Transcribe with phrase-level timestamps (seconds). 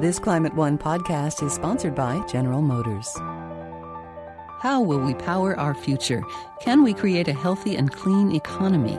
[0.00, 3.14] This Climate One podcast is sponsored by General Motors.
[4.58, 6.22] How will we power our future?
[6.58, 8.98] Can we create a healthy and clean economy?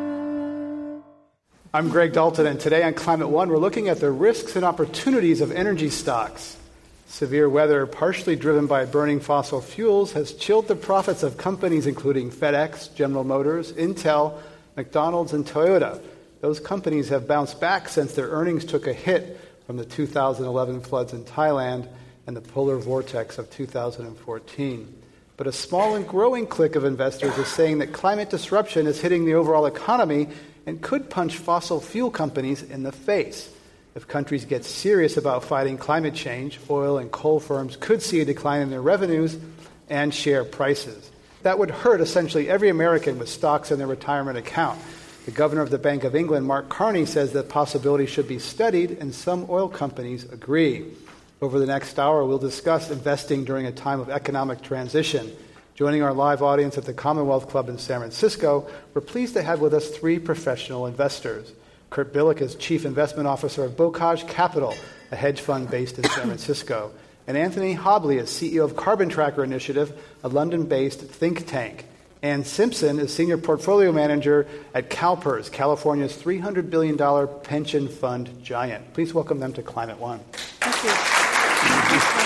[1.73, 5.39] I'm Greg Dalton, and today on Climate One, we're looking at the risks and opportunities
[5.39, 6.57] of energy stocks.
[7.07, 12.29] Severe weather, partially driven by burning fossil fuels, has chilled the profits of companies including
[12.29, 14.37] FedEx, General Motors, Intel,
[14.75, 16.01] McDonald's, and Toyota.
[16.41, 21.13] Those companies have bounced back since their earnings took a hit from the 2011 floods
[21.13, 21.87] in Thailand
[22.27, 25.01] and the polar vortex of 2014.
[25.37, 29.23] But a small and growing clique of investors is saying that climate disruption is hitting
[29.23, 30.27] the overall economy
[30.65, 33.53] and could punch fossil fuel companies in the face.
[33.95, 38.25] If countries get serious about fighting climate change, oil and coal firms could see a
[38.25, 39.37] decline in their revenues
[39.89, 41.11] and share prices.
[41.43, 44.79] That would hurt essentially every American with stocks in their retirement account.
[45.25, 48.91] The governor of the Bank of England, Mark Carney, says that possibility should be studied,
[48.91, 50.85] and some oil companies agree.
[51.41, 55.31] Over the next hour, we'll discuss investing during a time of economic transition.
[55.73, 59.61] Joining our live audience at the Commonwealth Club in San Francisco, we're pleased to have
[59.61, 61.53] with us three professional investors.
[61.89, 64.75] Kurt Billick is Chief Investment Officer of Bocage Capital,
[65.11, 66.91] a hedge fund based in San Francisco.
[67.25, 71.85] And Anthony Hobley is CEO of Carbon Tracker Initiative, a London based think tank.
[72.21, 76.97] Anne Simpson is Senior Portfolio Manager at CalPERS, California's $300 billion
[77.43, 78.93] pension fund giant.
[78.93, 80.19] Please welcome them to Climate One.
[80.59, 80.83] Thank
[82.17, 82.20] you.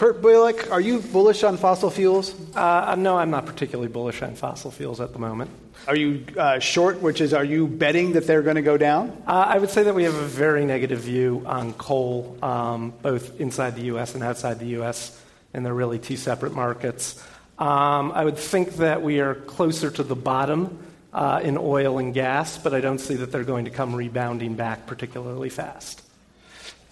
[0.00, 2.34] Kurt Billick, are you bullish on fossil fuels?
[2.56, 5.50] Uh, no, I'm not particularly bullish on fossil fuels at the moment.
[5.86, 9.10] Are you uh, short, which is, are you betting that they're going to go down?
[9.26, 13.38] Uh, I would say that we have a very negative view on coal, um, both
[13.42, 14.14] inside the U.S.
[14.14, 15.22] and outside the U.S.,
[15.52, 17.22] and they're really two separate markets.
[17.58, 20.78] Um, I would think that we are closer to the bottom
[21.12, 24.54] uh, in oil and gas, but I don't see that they're going to come rebounding
[24.54, 26.00] back particularly fast.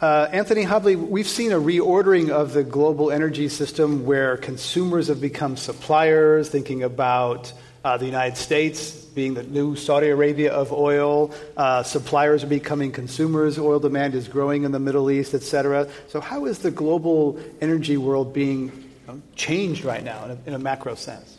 [0.01, 5.21] Uh, Anthony Hobley, we've seen a reordering of the global energy system where consumers have
[5.21, 7.53] become suppliers, thinking about
[7.85, 11.35] uh, the United States being the new Saudi Arabia of oil.
[11.57, 13.59] Uh, suppliers are becoming consumers.
[13.59, 15.89] Oil demand is growing in the Middle East, et cetera.
[16.07, 18.73] So, how is the global energy world being you
[19.09, 21.39] know, changed right now in a, in a macro sense?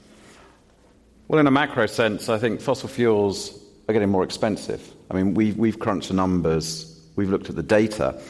[1.30, 4.94] Well, in a macro sense, I think fossil fuels are getting more expensive.
[5.09, 8.22] I mean, we've, we've crunched the numbers, we've looked at the data.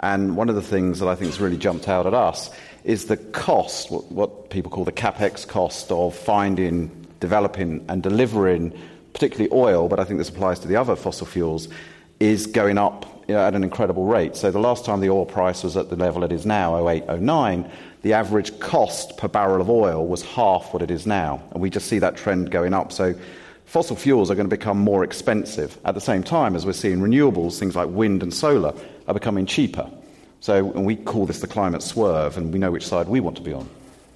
[0.00, 2.50] And one of the things that I think has really jumped out at us
[2.84, 8.78] is the cost, what, what people call the capex cost of finding, developing, and delivering,
[9.12, 11.68] particularly oil, but I think this applies to the other fossil fuels,
[12.20, 14.36] is going up you know, at an incredible rate.
[14.36, 17.20] So the last time the oil price was at the level it is now, 08,
[17.20, 17.70] 09,
[18.02, 21.42] the average cost per barrel of oil was half what it is now.
[21.50, 22.92] And we just see that trend going up.
[22.92, 23.14] So
[23.66, 27.00] fossil fuels are going to become more expensive at the same time as we're seeing
[27.00, 28.72] renewables, things like wind and solar,
[29.08, 29.90] are becoming cheaper.
[30.40, 33.36] So and we call this the climate swerve, and we know which side we want
[33.36, 33.68] to be on.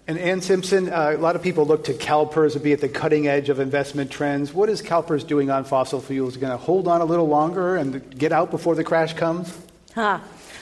[0.06, 2.88] And Anne Simpson, uh, a lot of people look to CalPERS to be at the
[2.88, 4.52] cutting edge of investment trends.
[4.52, 6.36] What is CalPERS doing on fossil fuels?
[6.36, 9.56] Going to hold on a little longer and get out before the crash comes?
[9.94, 10.18] Huh.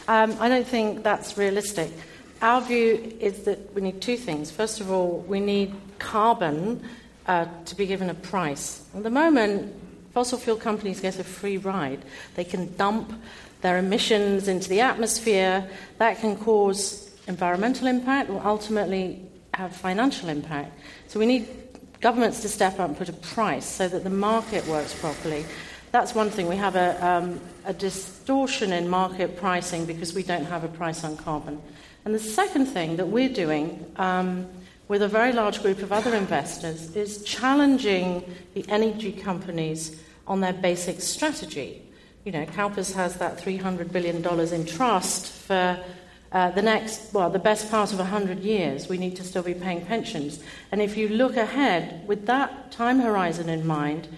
[0.08, 1.90] Um, I don't think that's realistic.
[2.42, 4.50] Our view is that we need two things.
[4.50, 6.82] First of all, we need carbon
[7.26, 8.84] uh, to be given a price.
[8.94, 9.74] At the moment,
[10.12, 12.02] fossil fuel companies get a free ride.
[12.34, 13.12] They can dump
[13.60, 15.68] their emissions into the atmosphere.
[15.98, 19.22] That can cause environmental impact or ultimately
[19.54, 20.78] have financial impact.
[21.08, 21.48] So we need
[22.00, 25.44] governments to step up and put a price so that the market works properly.
[25.92, 26.48] That's one thing.
[26.48, 31.04] We have a, um, a distortion in market pricing because we don't have a price
[31.04, 31.60] on carbon.
[32.04, 34.46] And the second thing that we're doing um,
[34.88, 38.24] with a very large group of other investors is challenging
[38.54, 41.82] the energy companies on their basic strategy
[42.24, 45.82] you know, CalPERS has that $300 billion in trust for
[46.32, 48.88] uh, the next, well, the best part of 100 years.
[48.88, 50.40] We need to still be paying pensions.
[50.70, 54.08] And if you look ahead with that time horizon in mind,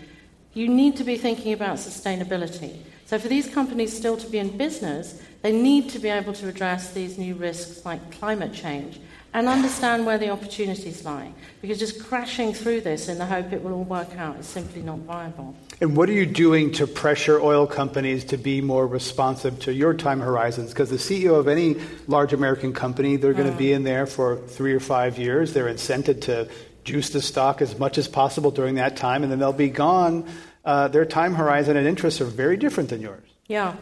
[0.53, 2.77] you need to be thinking about sustainability.
[3.07, 6.49] So, for these companies still to be in business, they need to be able to
[6.49, 9.01] address these new risks like climate change
[9.35, 11.33] and understand where the opportunities lie.
[11.61, 14.83] Because just crashing through this in the hope it will all work out is simply
[14.83, 15.55] not viable.
[15.83, 19.95] And what are you doing to pressure oil companies to be more responsive to your
[19.95, 20.71] time horizons?
[20.71, 21.75] Because the CEO of any
[22.07, 25.55] large American company, they're going to be in there for three or five years.
[25.55, 26.49] They're incented to
[26.85, 30.29] juice the stock as much as possible during that time, and then they'll be gone.
[30.65, 33.29] Uh, their time horizon and interests are very different than yours.
[33.49, 33.75] Yeah.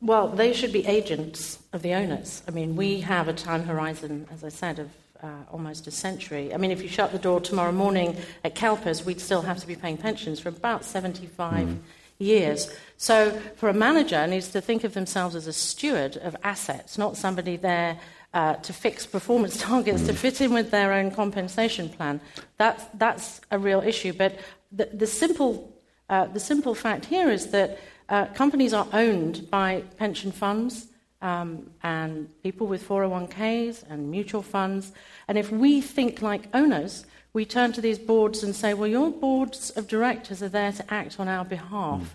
[0.00, 2.42] Well, they should be agents of the owners.
[2.48, 4.88] I mean, we have a time horizon, as I said, of
[5.22, 6.52] uh, almost a century.
[6.52, 9.66] I mean, if you shut the door tomorrow morning at CalPERS, we'd still have to
[9.66, 11.78] be paying pensions for about 75 mm.
[12.18, 12.70] years.
[12.96, 17.16] So, for a manager, needs to think of themselves as a steward of assets, not
[17.16, 17.98] somebody there
[18.34, 22.20] uh, to fix performance targets to fit in with their own compensation plan.
[22.58, 24.12] That's, that's a real issue.
[24.12, 24.38] But
[24.70, 25.72] the, the simple,
[26.08, 27.78] uh, the simple fact here is that
[28.08, 30.88] uh, companies are owned by pension funds
[31.22, 34.92] um, and people with 401ks and mutual funds.
[35.28, 39.10] And if we think like owners, we turn to these boards and say, well, your
[39.10, 42.00] boards of directors are there to act on our behalf.
[42.00, 42.06] Mm.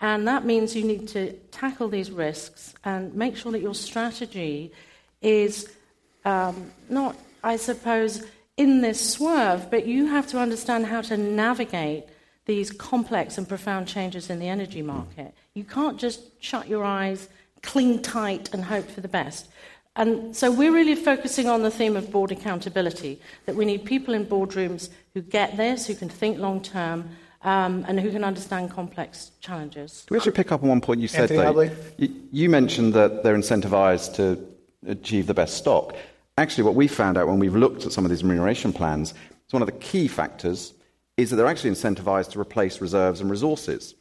[0.00, 4.72] And that means you need to tackle these risks and make sure that your strategy
[5.22, 5.70] is
[6.24, 8.24] um, not, I suppose,
[8.56, 12.04] in this swerve, but you have to understand how to navigate
[12.46, 15.34] these complex and profound changes in the energy market.
[15.54, 17.28] You can't just shut your eyes,
[17.64, 19.48] cling tight, and hope for the best.
[19.96, 24.12] And so we're really focusing on the theme of board accountability that we need people
[24.12, 27.08] in boardrooms who get this, who can think long term,
[27.42, 30.04] um, and who can understand complex challenges.
[30.06, 33.22] Can we actually pick up on one point you said, Anthony you, you mentioned that
[33.22, 34.44] they're incentivized to
[34.86, 35.94] achieve the best stock.
[36.36, 39.14] Actually, what we found out when we've looked at some of these remuneration plans
[39.46, 40.74] is one of the key factors
[41.16, 43.94] is that they're actually incentivized to replace reserves and resources.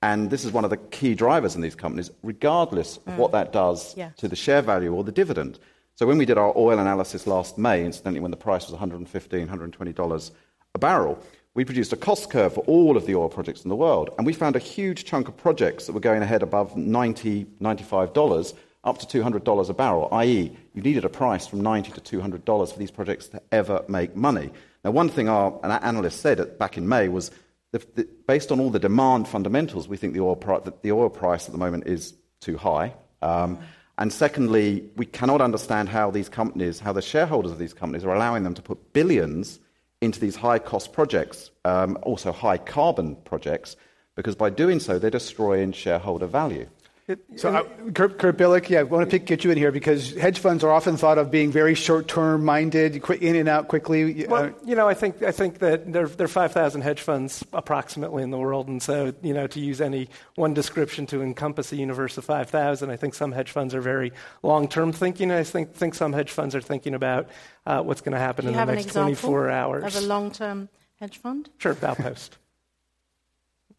[0.00, 3.32] And this is one of the key drivers in these companies, regardless of what mm.
[3.32, 5.58] that does to the share value or the dividend.
[5.96, 9.48] So when we did our oil analysis last May, incidentally, when the price was $115,
[9.48, 10.30] $120
[10.74, 11.18] a barrel,
[11.54, 14.10] we produced a cost curve for all of the oil projects in the world.
[14.16, 18.54] And we found a huge chunk of projects that were going ahead above $90, $95,
[18.84, 22.78] up to $200 a barrel, i.e., you needed a price from 90 to $200 for
[22.78, 24.50] these projects to ever make money.
[24.84, 27.32] Now, one thing our analyst said back in May was
[27.72, 31.10] the, the, based on all the demand fundamentals, we think the oil, pri- the oil
[31.10, 32.94] price at the moment is too high.
[33.22, 33.58] Um,
[33.98, 38.14] and secondly, we cannot understand how these companies, how the shareholders of these companies are
[38.14, 39.58] allowing them to put billions
[40.00, 43.76] into these high cost projects, um, also high carbon projects,
[44.14, 46.68] because by doing so, they're destroying shareholder value.
[47.08, 47.62] It, so, uh,
[47.92, 50.62] Kurt, Kurt Billick, yeah, I want to pick, get you in here because hedge funds
[50.62, 54.26] are often thought of being very short-term minded, in and out quickly.
[54.26, 57.42] Uh, well, you know, I think I think that there, there are 5,000 hedge funds
[57.54, 61.72] approximately in the world, and so you know, to use any one description to encompass
[61.72, 64.12] a universe of 5,000, I think some hedge funds are very
[64.42, 65.30] long-term thinking.
[65.30, 67.30] I think think some hedge funds are thinking about
[67.64, 69.96] uh, what's going to happen in the next 24 hours.
[69.96, 70.68] Of a long-term
[71.00, 71.48] hedge fund?
[71.56, 72.36] Sure, Baupost.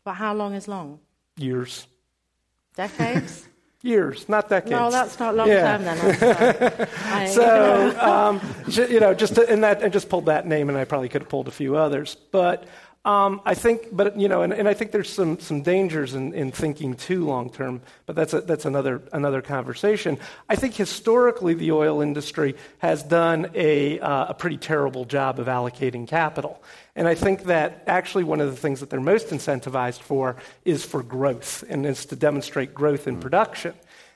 [0.03, 0.99] but how long is long?
[1.37, 1.85] Years.
[2.79, 3.45] Decades?
[3.81, 4.71] Years, not decades.
[4.71, 5.77] No, that's not long yeah.
[5.77, 7.27] term then.
[7.29, 10.83] so, um, you know, just to, and that, I just pulled that name, and I
[10.83, 12.15] probably could have pulled a few others.
[12.31, 12.65] But
[13.05, 16.33] um, I think, but you know, and, and, I think there's some some dangers in,
[16.33, 17.81] in thinking too long term.
[18.05, 20.17] But that's a, that's another another conversation.
[20.49, 25.47] I think historically the oil industry has done a uh, a pretty terrible job of
[25.47, 26.61] allocating capital.
[26.93, 30.35] And I think that actually one of the things that they're most incentivized for
[30.65, 33.73] is for growth, and is to demonstrate growth in production.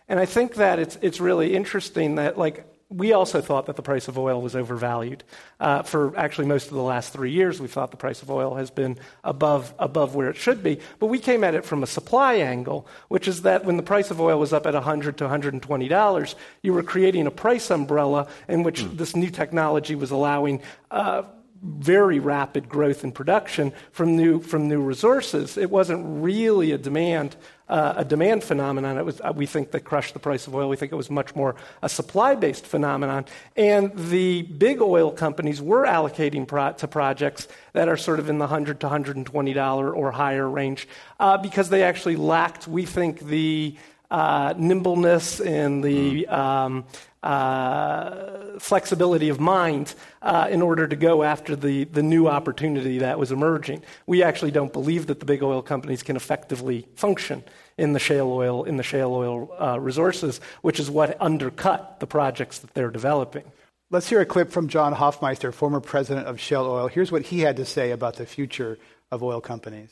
[0.10, 3.82] And I think that it's, it's really interesting that, like, we also thought that the
[3.82, 5.24] price of oil was overvalued.
[5.60, 8.56] Uh, for actually most of the last three years, we thought the price of oil
[8.56, 10.80] has been above, above where it should be.
[11.00, 14.12] But we came at it from a supply angle, which is that when the price
[14.12, 18.64] of oil was up at $100 to $120, you were creating a price umbrella in
[18.64, 18.96] which mm.
[18.98, 20.62] this new technology was allowing.
[20.92, 21.24] Uh,
[21.64, 25.58] very rapid growth in production from new, from new resources.
[25.58, 27.38] It wasn't really a demand,
[27.70, 28.98] uh, a demand phenomenon.
[28.98, 30.68] It was, uh, we think, that crushed the price of oil.
[30.68, 33.26] We think it was much more a supply based phenomenon.
[33.56, 38.40] And the big oil companies were allocating pro- to projects that are sort of in
[38.40, 40.88] the 100 to $120 or higher range
[41.20, 43.78] uh, because they actually lacked, we think, the
[44.14, 46.86] uh, nimbleness and the um,
[47.24, 53.18] uh, flexibility of mind uh, in order to go after the, the new opportunity that
[53.18, 53.82] was emerging.
[54.06, 57.44] We actually don't believe that the big oil companies can effectively function
[57.76, 62.06] in the shale oil in the shale oil uh, resources, which is what undercut the
[62.06, 63.44] projects that they're developing.
[63.90, 66.88] Let's hear a clip from John Hofmeister, former president of Shell Oil.
[66.88, 68.78] Here's what he had to say about the future
[69.12, 69.90] of oil companies.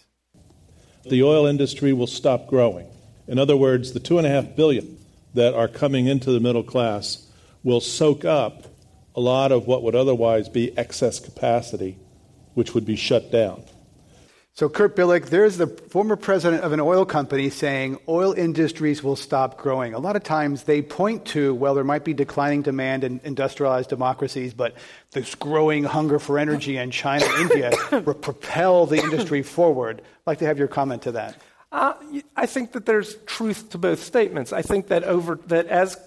[1.10, 2.88] The oil industry will stop growing
[3.32, 4.98] In other words, the two and a half billion
[5.36, 7.26] that are coming into the middle class
[7.64, 8.66] will soak up
[9.16, 11.98] a lot of what would otherwise be excess capacity,
[12.56, 13.64] which would be shut down.
[14.54, 19.16] So, Kurt Billick, there's the former president of an oil company saying oil industries will
[19.16, 19.94] stop growing.
[19.94, 23.90] A lot of times they point to, well, there might be declining demand in industrialized
[23.90, 24.76] democracies, but
[25.12, 27.72] this growing hunger for energy in China, and India,
[28.06, 30.02] will propel the industry forward.
[30.02, 31.38] I'd like to have your comment to that.
[31.72, 31.94] Uh,
[32.36, 34.51] I think that there's truth to both statements.
[34.51, 35.98] I think that over that as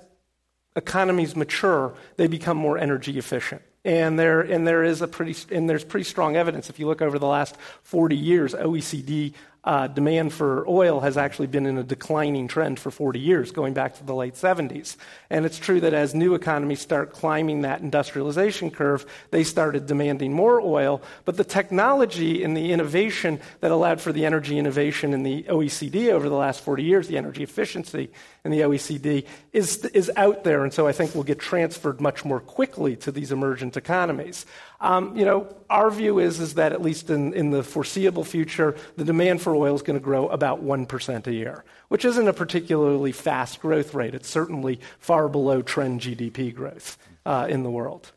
[0.76, 3.62] economies mature, they become more energy efficient.
[3.84, 6.70] And there, and there is a pretty, and there's pretty strong evidence.
[6.70, 11.46] If you look over the last 40 years, OECD uh, demand for oil has actually
[11.46, 14.96] been in a declining trend for 40 years, going back to the late 70s.
[15.30, 20.32] And it's true that as new economies start climbing that industrialization curve, they started demanding
[20.32, 21.02] more oil.
[21.24, 26.12] But the technology and the innovation that allowed for the energy innovation in the OECD
[26.12, 28.10] over the last 40 years, the energy efficiency
[28.44, 30.62] in the OECD, is, is out there.
[30.64, 34.44] And so I think will get transferred much more quickly to these emergent economies.
[34.80, 38.76] Um, you know, our view is, is that at least in, in the foreseeable future,
[38.96, 42.32] the demand for oil is going to grow about 1% a year, which isn't a
[42.32, 44.14] particularly fast growth rate.
[44.14, 48.12] It's certainly far below trend GDP growth uh, in the world.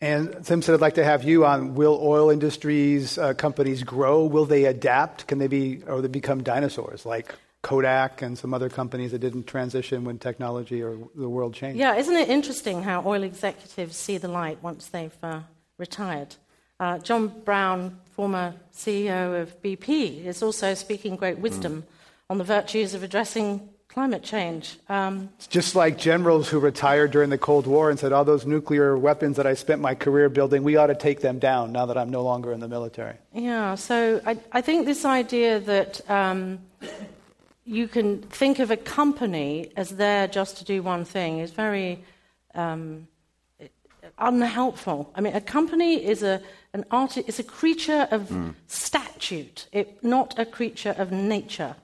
[0.00, 1.74] And Tim said, I'd like to have you on.
[1.74, 4.24] Will oil industries, uh, companies grow?
[4.24, 5.26] Will they adapt?
[5.26, 9.48] Can they be, or they become dinosaurs like Kodak and some other companies that didn't
[9.48, 11.80] transition when technology or the world changed?
[11.80, 15.40] Yeah, isn't it interesting how oil executives see the light once they've uh,
[15.78, 16.36] retired.
[16.80, 21.86] Uh, John Browne, former CEO of BP, is also speaking great wisdom mm.
[22.30, 24.78] on the virtues of addressing climate change.
[24.88, 28.46] Um, it's just like generals who retired during the Cold War and said, All those
[28.46, 31.86] nuclear weapons that I spent my career building, we ought to take them down now
[31.86, 33.16] that I'm no longer in the military.
[33.32, 36.60] Yeah, so I, I think this idea that um,
[37.64, 42.04] you can think of a company as there just to do one thing is very.
[42.54, 43.08] Um,
[44.18, 45.12] unhelpful.
[45.14, 46.40] I mean, a company is a,
[46.72, 48.54] an art, is a creature of mm.
[48.66, 51.76] statute, it, not a creature of nature.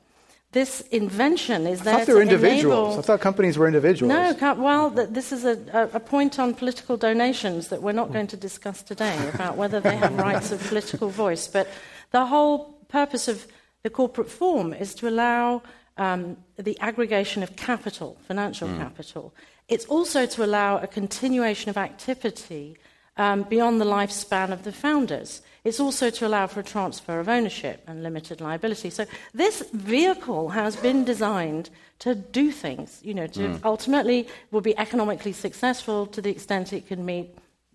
[0.53, 2.95] This invention is there I thought they were individuals.
[2.95, 2.99] Enable...
[3.01, 4.09] I thought companies were individuals.
[4.09, 8.37] No, well, this is a, a, point on political donations that we're not going to
[8.37, 11.49] discuss today about whether they have rights of political voice.
[11.49, 11.67] But
[12.13, 13.49] the whole purpose of
[13.83, 15.63] the corporate form is to allow
[15.97, 18.79] um, the aggregation of capital, financial mm.
[18.79, 19.35] capital.
[19.69, 22.77] It's also to allow a continuation of activity
[23.17, 25.41] um, beyond the lifespan of the founders.
[25.63, 28.91] It's also to allow for a transfer of ownership and limited liability.
[28.91, 33.61] So this vehicle has been designed to do things, you know, to mm.
[33.65, 37.35] ultimately will be economically successful to the extent it can meet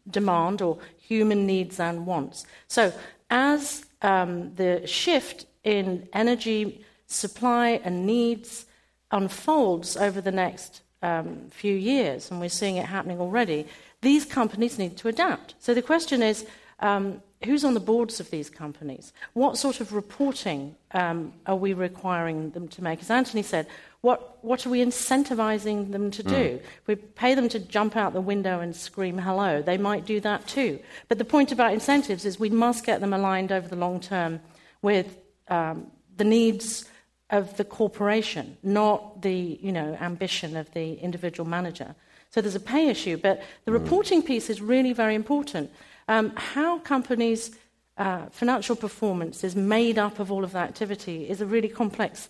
[0.10, 2.46] demand or human needs and wants.
[2.68, 2.94] So
[3.32, 8.66] as um, the shift in energy supply and needs
[9.12, 13.66] unfolds over the next um, few years, and we're seeing it happening already,
[14.02, 15.56] these companies need to adapt.
[15.60, 16.46] So the question is
[16.80, 19.14] um, who's on the boards of these companies?
[19.34, 23.02] What sort of reporting um, are we requiring them to make?
[23.02, 23.68] As Anthony said,
[24.02, 26.32] what, what are we incentivizing them to do?
[26.32, 26.62] Mm.
[26.88, 29.62] We pay them to jump out the window and scream hello.
[29.62, 30.80] They might do that too.
[31.10, 34.40] But the point about incentives is we must get them aligned over the long term
[34.82, 35.18] with
[35.50, 36.86] um, the needs
[37.30, 41.96] of the corporation, not the you know, ambition of the individual manager.
[42.32, 43.76] So there's a pay issue, but the mm.
[43.76, 45.72] reporting piece is really very important.
[46.08, 47.52] Um, how companies'
[47.98, 52.30] uh, financial performance is made up of all of that activity is a really complex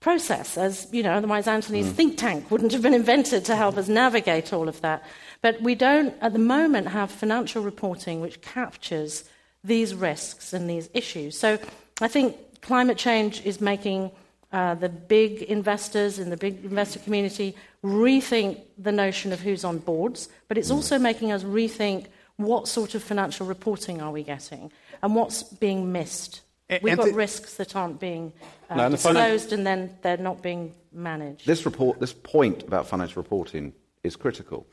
[0.00, 1.92] process, as you know, otherwise Anthony's mm.
[1.92, 5.02] think tank wouldn't have been invented to help us navigate all of that.
[5.42, 9.24] But we don't, at the moment, have financial reporting which captures
[9.64, 11.36] these risks and these issues.
[11.36, 11.58] So
[12.00, 14.12] I think climate change is making
[14.52, 19.78] uh, the big investors in the big investor community rethink the notion of who's on
[19.78, 24.70] boards, but it's also making us rethink what sort of financial reporting are we getting
[25.02, 26.40] and what's being missed.
[26.82, 28.32] We've got risks that aren't being
[28.68, 31.46] uh, no, disclosed and then they're not being managed.
[31.46, 33.72] This report, this point about financial reporting
[34.04, 34.66] is critical.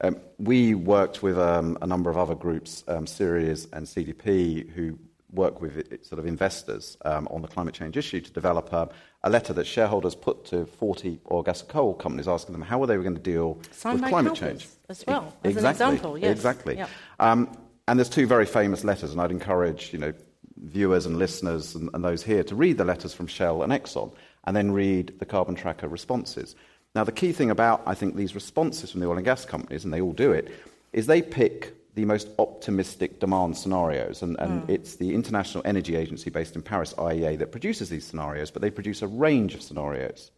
[0.00, 4.98] Um, we worked with um, a number of other groups, um, Ceres and CDP, who
[5.32, 8.88] work with sort of investors um, on the climate change issue to develop a,
[9.24, 12.82] a, letter that shareholders put to 40 oil, gas, and coal companies asking them how
[12.82, 14.66] are they going to deal with climate change.
[14.88, 16.30] As well, as exactly, an example, yes.
[16.30, 16.76] Exactly.
[16.76, 16.90] Yep.
[17.20, 17.56] Um,
[17.86, 20.14] and there's two very famous letters, and I'd encourage you know,
[20.56, 24.12] viewers and listeners and, and those here to read the letters from Shell and Exxon
[24.44, 26.56] and then read the carbon tracker responses.
[26.94, 29.84] Now, the key thing about, I think, these responses from the oil and gas companies,
[29.84, 30.50] and they all do it,
[30.92, 34.22] is they pick the most optimistic demand scenarios.
[34.22, 34.70] And, and mm.
[34.70, 38.70] it's the International Energy Agency based in Paris, IEA, that produces these scenarios, but they
[38.70, 40.30] produce a range of scenarios.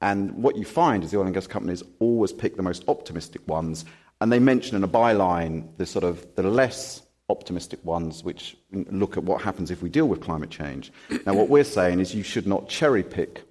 [0.00, 3.42] And what you find is the oil and gas companies always pick the most optimistic
[3.48, 3.84] ones,
[4.20, 9.16] and they mention in a byline the sort of the less optimistic ones, which look
[9.16, 10.92] at what happens if we deal with climate change.
[11.26, 13.42] Now, what we're saying is you should not cherry pick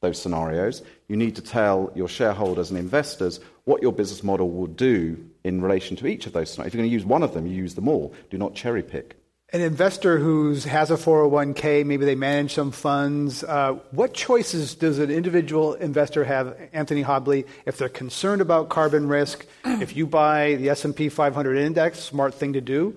[0.00, 0.82] those scenarios.
[1.08, 5.60] You need to tell your shareholders and investors what your business model will do in
[5.60, 6.68] relation to each of those scenarios.
[6.68, 8.14] If you're going to use one of them, you use them all.
[8.30, 9.16] Do not cherry pick.
[9.52, 13.44] An investor who has a 401k, maybe they manage some funds.
[13.44, 19.06] Uh, what choices does an individual investor have, Anthony Hobley, if they're concerned about carbon
[19.06, 19.46] risk?
[19.64, 22.96] if you buy the S&P 500 index, smart thing to do.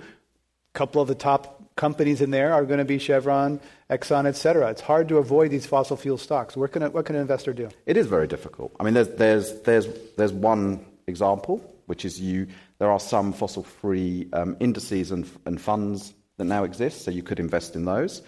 [0.74, 4.36] A couple of the top companies in there are going to be Chevron, Exxon, et
[4.36, 4.72] cetera.
[4.72, 6.58] It's hard to avoid these fossil fuel stocks.
[6.58, 7.70] What can, a, what can an investor do?
[7.86, 8.76] It is very difficult.
[8.80, 12.48] I mean, there's, there's, there's, there's one example, which is you.
[12.78, 17.40] There are some fossil-free um, indices and, and funds that now exist, so you could
[17.40, 18.22] invest in those.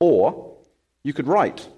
[0.00, 0.56] Or
[1.04, 1.68] you could write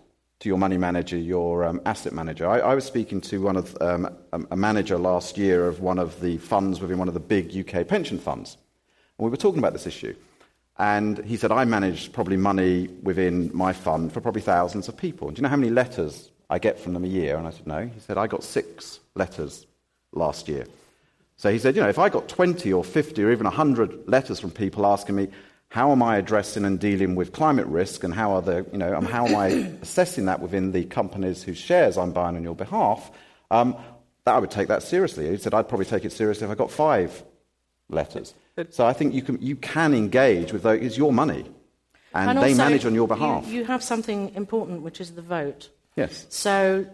[0.40, 2.48] to your money manager, your um, asset manager.
[2.48, 6.20] I, I, was speaking to one of um, a, manager last year of one of
[6.20, 8.56] the funds within one of the big UK pension funds,
[9.18, 10.16] and we were talking about this issue.
[10.78, 15.30] And he said, I manage probably money within my fund for probably thousands of people.
[15.30, 17.36] Do you know how many letters I get from them a year?
[17.36, 17.86] And I said, No.
[17.86, 19.66] He said, I got six letters
[20.12, 20.66] last year.
[21.42, 24.38] So he said, You know, if I got 20 or 50 or even 100 letters
[24.38, 25.26] from people asking me,
[25.70, 29.00] how am I addressing and dealing with climate risk, and how are the, you know,
[29.00, 29.46] how am I
[29.82, 33.10] assessing that within the companies whose shares I'm buying on your behalf?
[33.50, 33.74] Um,
[34.24, 35.30] that I would take that seriously.
[35.30, 37.24] He said I'd probably take it seriously if I got five
[37.88, 38.34] letters.
[38.70, 40.80] So I think you can you can engage with those.
[40.80, 41.44] It's your money,
[42.14, 43.48] and, and they manage on your behalf.
[43.48, 45.70] You, you have something important, which is the vote.
[45.96, 46.24] Yes.
[46.28, 46.86] So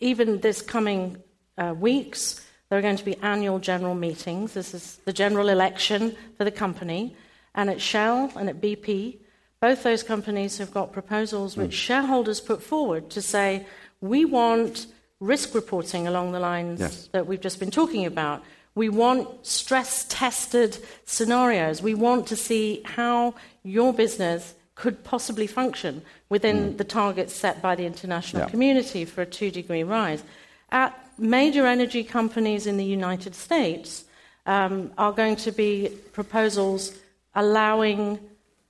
[0.00, 1.22] even this coming
[1.56, 4.54] uh, weeks, there are going to be annual general meetings.
[4.54, 7.14] This is the general election for the company.
[7.54, 9.18] And at Shell and at BP,
[9.60, 11.74] both those companies have got proposals which mm.
[11.74, 13.66] shareholders put forward to say,
[14.00, 14.86] we want
[15.20, 17.10] risk reporting along the lines yes.
[17.12, 18.42] that we've just been talking about.
[18.74, 21.82] We want stress tested scenarios.
[21.82, 26.00] We want to see how your business could possibly function
[26.30, 26.78] within mm.
[26.78, 28.48] the targets set by the international yeah.
[28.48, 30.24] community for a two degree rise.
[30.70, 34.04] At major energy companies in the United States,
[34.46, 36.98] um, are going to be proposals
[37.34, 38.18] allowing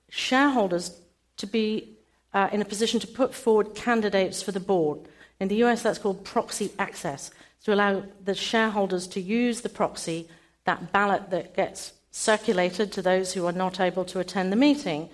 [0.09, 0.99] shareholders
[1.37, 1.97] to be
[2.33, 4.99] uh, in a position to put forward candidates for the board.
[5.39, 7.31] In the US, that's called proxy access,
[7.63, 10.27] to allow the shareholders to use the proxy,
[10.65, 15.09] that ballot that gets circulated to those who are not able to attend the meeting.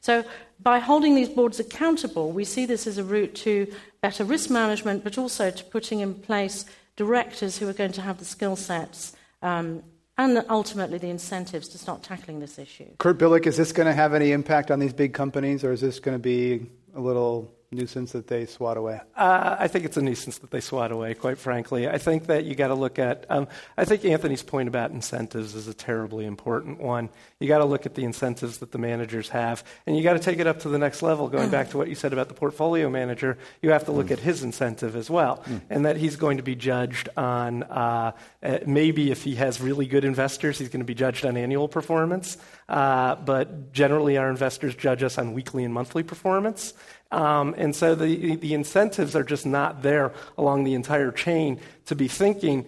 [0.00, 0.24] So,
[0.62, 5.04] by holding these boards accountable, we see this as a route to better risk management,
[5.04, 6.64] but also to putting in place
[6.96, 9.82] directors who are going to have the skill sets um,
[10.18, 12.86] and ultimately the incentives to start tackling this issue.
[12.98, 15.80] Kurt Billick, is this going to have any impact on these big companies, or is
[15.80, 19.00] this going to be a little nuisance that they swat away?
[19.16, 21.88] Uh, I think it's a nuisance that they swat away, quite frankly.
[21.88, 25.54] I think that you got to look at, um, I think Anthony's point about incentives
[25.54, 27.10] is a terribly important one.
[27.38, 30.18] You got to look at the incentives that the managers have, and you got to
[30.18, 31.28] take it up to the next level.
[31.28, 34.12] Going back to what you said about the portfolio manager, you have to look mm.
[34.12, 35.60] at his incentive as well, mm.
[35.70, 39.86] and that he's going to be judged on uh, uh, maybe if he has really
[39.86, 42.36] good investors, he's going to be judged on annual performance.
[42.68, 46.72] Uh, but generally, our investors judge us on weekly and monthly performance.
[47.12, 51.96] Um, and so the, the incentives are just not there along the entire chain to
[51.96, 52.66] be thinking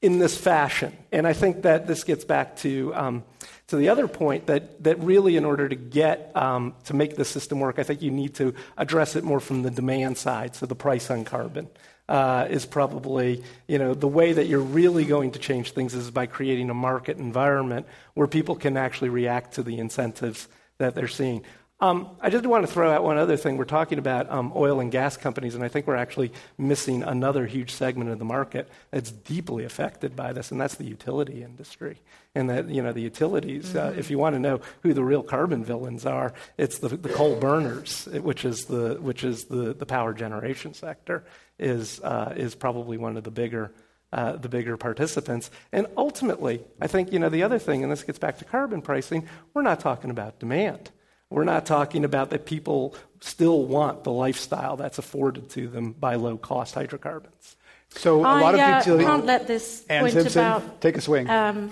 [0.00, 0.96] in this fashion.
[1.12, 3.24] And I think that this gets back to, um,
[3.68, 7.24] to the other point that, that really, in order to get um, to make the
[7.24, 10.66] system work, I think you need to address it more from the demand side, so
[10.66, 11.68] the price on carbon.
[12.08, 16.10] Uh, is probably, you know, the way that you're really going to change things is
[16.10, 21.08] by creating a market environment where people can actually react to the incentives that they're
[21.08, 21.42] seeing.
[21.82, 23.56] Um, I just want to throw out one other thing.
[23.56, 27.44] We're talking about um, oil and gas companies, and I think we're actually missing another
[27.44, 31.98] huge segment of the market that's deeply affected by this, and that's the utility industry.
[32.36, 33.78] And that, you know, the utilities, mm-hmm.
[33.78, 37.08] uh, if you want to know who the real carbon villains are, it's the, the
[37.08, 41.24] coal burners, which is, the, which is the, the power generation sector,
[41.58, 43.72] is, uh, is probably one of the bigger.
[44.14, 45.50] Uh, the bigger participants.
[45.72, 48.82] And ultimately, I think, you know, the other thing, and this gets back to carbon
[48.82, 50.90] pricing, we're not talking about demand.
[51.32, 56.16] We're not talking about that people still want the lifestyle that's afforded to them by
[56.16, 57.56] low cost hydrocarbons.
[57.90, 59.04] So a lot I, of utility.
[59.04, 60.80] Uh, can't let this Anne point Simpson, about.
[60.80, 61.28] take a swing.
[61.28, 61.70] Um,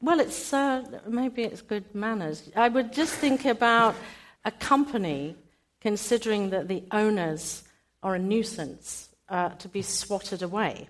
[0.00, 2.50] well, it's uh, maybe it's good manners.
[2.56, 3.94] I would just think about
[4.44, 5.36] a company
[5.80, 7.64] considering that the owners
[8.02, 10.88] are a nuisance uh, to be swatted away.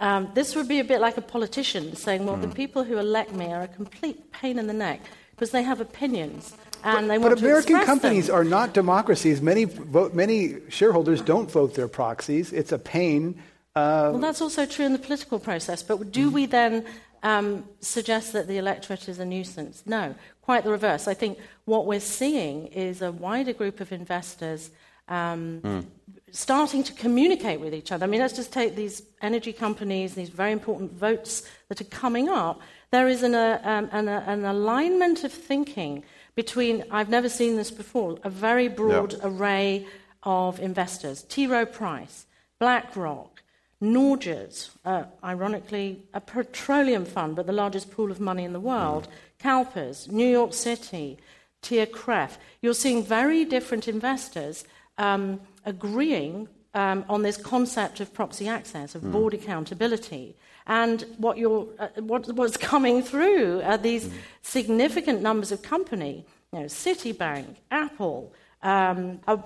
[0.00, 2.42] Um, this would be a bit like a politician saying, "Well, mm.
[2.42, 2.54] the hmm.
[2.54, 6.54] people who elect me are a complete pain in the neck because they have opinions
[6.84, 8.36] and but, but American companies them.
[8.36, 9.40] are not democracies.
[9.40, 12.52] Many vote, many shareholders don't vote their proxies.
[12.52, 13.40] It's a pain.
[13.76, 15.82] Uh, Well, that's also true in the political process.
[15.82, 16.84] But do we then
[17.22, 19.82] um, suggest that the electorate is a nuisance?
[19.86, 21.08] No, quite the reverse.
[21.08, 24.70] I think what we're seeing is a wider group of investors
[25.08, 25.86] um,
[26.30, 28.04] starting to communicate with each other.
[28.04, 32.28] I mean, let's just take these energy companies, these very important votes that are coming
[32.28, 32.60] up.
[32.90, 36.04] There is an, uh, um, an, uh, an alignment of thinking
[36.42, 39.18] between, I've never seen this before, a very broad Yeah.
[39.24, 39.88] array
[40.22, 41.24] of investors.
[41.28, 41.48] T.
[41.48, 42.26] Rowe Price,
[42.60, 43.42] BlackRock,
[43.82, 49.08] Norges, uh, ironically a petroleum fund, but the largest pool of money in the world,
[49.40, 51.18] CalPERS, New York City,
[51.64, 52.38] TIAA-CREF.
[52.62, 54.64] You're seeing very different investors
[54.96, 60.36] um, agreeing um, on this concept of proxy access, of board accountability.
[60.66, 64.10] And what you're, uh, what, what's coming through are these
[64.42, 69.38] significant numbers of company, you know, Citibank, Apple, um, a,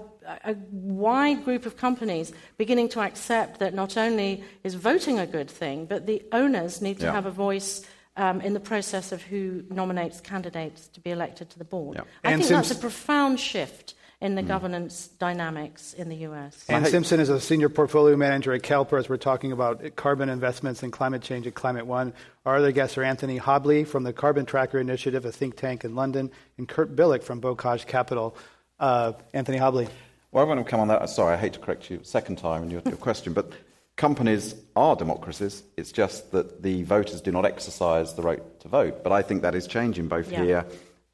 [0.45, 5.51] a wide group of companies beginning to accept that not only is voting a good
[5.51, 7.13] thing, but the owners need to Yeah.
[7.13, 7.85] have a voice
[8.17, 11.97] um, in the process of who nominates candidates to be elected to the board.
[11.97, 12.05] Yeah.
[12.25, 16.65] I Anne think that's a profound shift in the governance dynamics in the US.
[16.69, 19.09] Anne I Simpson is a senior portfolio manager at CalPERS.
[19.09, 22.13] We're talking about carbon investments and climate change at Climate One.
[22.47, 25.97] Our other guests are Anthony Hobley from the Carbon Tracker Initiative, a think tank in
[25.97, 28.37] London, and Kurt Billick from Bocage Capital.
[28.79, 29.89] Uh, Anthony Hobley.
[30.31, 31.11] Well, I want to come on that.
[31.11, 33.53] Sorry, I hate to correct you second time in your, your question, but
[33.97, 35.65] companies are democracies.
[35.77, 39.03] It's just that the voters do not exercise the right to vote.
[39.03, 40.45] But I think that is changing both Yeah.
[40.45, 40.67] here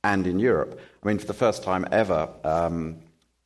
[0.04, 0.80] and in Europe.
[1.02, 2.96] I mean, for the first time ever, um,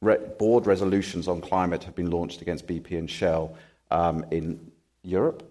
[0.01, 3.57] re- board resolutions on climate have been launched against BP and Shell
[3.91, 4.71] um, in
[5.03, 5.49] Europe.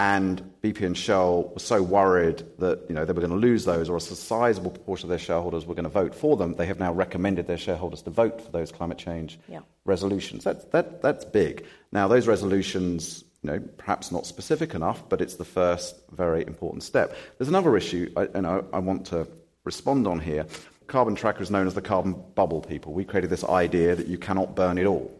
[0.00, 3.64] And BP and Shell were so worried that you know, they were going to lose
[3.64, 6.54] those, or a sizable proportion of their shareholders were going to vote for them.
[6.54, 9.60] They have now recommended their shareholders to vote for those climate change Yeah.
[9.84, 10.44] resolutions.
[10.44, 11.66] That's, that, that's big.
[11.90, 16.84] Now, those resolutions, you know, perhaps not specific enough, but it's the first very important
[16.84, 17.16] step.
[17.36, 19.26] There's another issue, I, and I, I want to
[19.68, 20.46] respond on here.
[20.86, 22.94] Carbon Tracker is known as the carbon bubble people.
[22.94, 25.12] We created this idea that you cannot burn it all,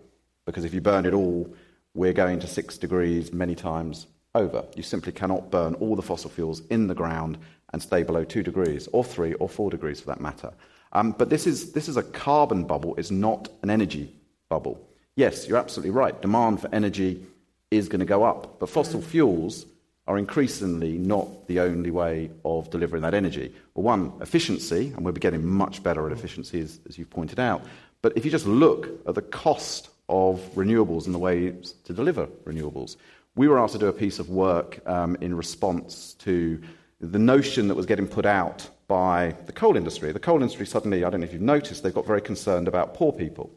[0.47, 1.55] because if you burn it all,
[1.93, 4.65] we're going to six degrees many times over.
[4.75, 7.37] You simply cannot burn all the fossil fuels in the ground
[7.75, 10.51] and stay below two degrees, or three, or four degrees for that matter.
[10.95, 14.15] Um, but this is, this is a carbon bubble, it's not an energy
[14.49, 14.81] bubble.
[15.15, 16.23] Yes, you're absolutely right.
[16.23, 17.27] Demand for energy
[17.71, 19.67] is going to go up, but fossil fuels
[20.09, 23.55] are increasingly not the only way of delivering that energy.
[23.75, 27.63] Well, one, efficiency, and we're getting much better at efficiency, as, as you've pointed out.
[28.01, 32.27] But if you just look at the cost of renewables and the ways to deliver
[32.47, 32.97] renewables,
[33.37, 36.61] we were asked to do a piece of work um, in response to
[37.01, 40.11] the notion that was getting put out by the coal industry.
[40.11, 42.95] The coal industry suddenly, I don't know if you've noticed, they've got very concerned about
[42.95, 43.51] poor people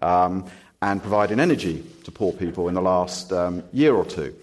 [0.00, 0.46] um,
[0.80, 4.34] and providing energy to poor people in the last um, year or two,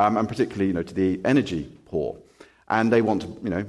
[0.00, 2.16] um, and particularly you know, to the energy poor.
[2.68, 3.66] And they want to, you know,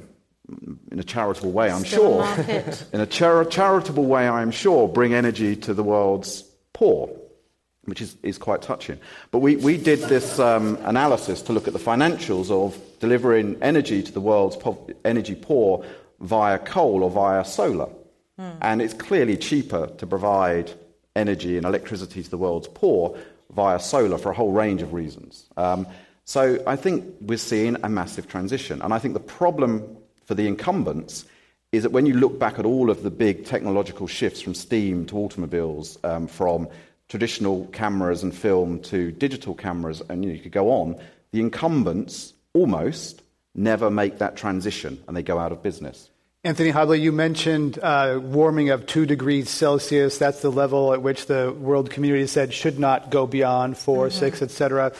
[0.91, 5.13] in a charitable way, I'm Still sure, in a char- charitable way, I'm sure, bring
[5.13, 7.09] energy to the world's poor,
[7.85, 8.99] which is, is quite touching.
[9.31, 14.03] But we, we did this um, analysis to look at the financials of delivering energy
[14.03, 15.85] to the world's po- energy poor
[16.19, 17.89] via coal or via solar.
[18.59, 20.71] And it's clearly cheaper to provide
[21.15, 23.15] energy and electricity to the world's poor
[23.53, 25.47] via solar for a whole range of reasons.
[25.57, 25.85] Um,
[26.31, 28.81] so I think we're seeing a massive transition.
[28.81, 31.25] And I think the problem for the incumbents
[31.73, 35.05] is that when you look back at all of the big technological shifts from steam
[35.07, 36.69] to automobiles, um, from
[37.09, 40.95] traditional cameras and film to digital cameras, and you, know, you could go on,
[41.33, 46.09] the incumbents almost never make that transition and they go out of business.
[46.45, 50.17] Anthony Hobley, you mentioned uh, warming of two degrees Celsius.
[50.17, 54.41] That's the level at which the world community said should not go beyond 4 six,
[54.41, 54.93] et cetera.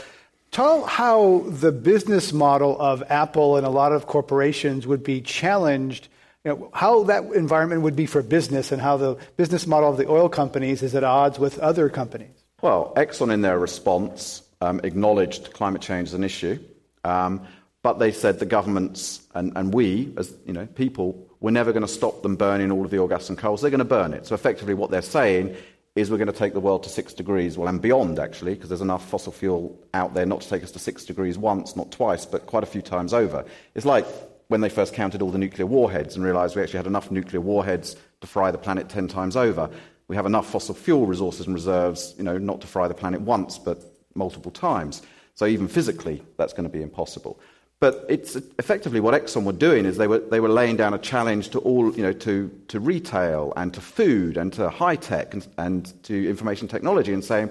[0.52, 6.10] Tell how the business model of Apple and a lot of corporations would be challenged.
[6.44, 9.96] You know, how that environment would be for business, and how the business model of
[9.96, 12.36] the oil companies is at odds with other companies.
[12.62, 16.60] Well, Exxon, in their response, um, acknowledged climate change as an issue,
[17.06, 17.48] um,
[17.82, 21.82] but they said the governments and, and we, as you know, people, we're never going
[21.82, 23.56] to stop them burning all of the oil, gas, and coal.
[23.56, 24.28] So they're going to burn it.
[24.28, 25.56] So effectively, what they're saying
[25.96, 28.70] is we're going to take the world to six degrees, well, and beyond actually, because
[28.70, 31.92] there's enough fossil fuel out there not to take us to six degrees once, not
[31.92, 33.44] twice, but quite a few times over.
[33.76, 34.06] It's like
[34.48, 37.42] when they first counted all the nuclear warheads and realized we actually had enough nuclear
[37.42, 39.70] warheads to fry the planet 10 times over.
[40.08, 43.22] We have enough fossil fuel resources and reserves, you know, not to fry the planet
[43.22, 43.84] once, but
[44.16, 45.02] multiple times.
[45.36, 47.40] So even physically, that's going to be impossible.
[47.82, 51.00] But it's effectively what Exxon were doing is they were, they were laying down a
[51.00, 55.34] challenge to all, you know, to, to retail and to food and to high tech
[55.34, 57.50] and, and to information technology and saying,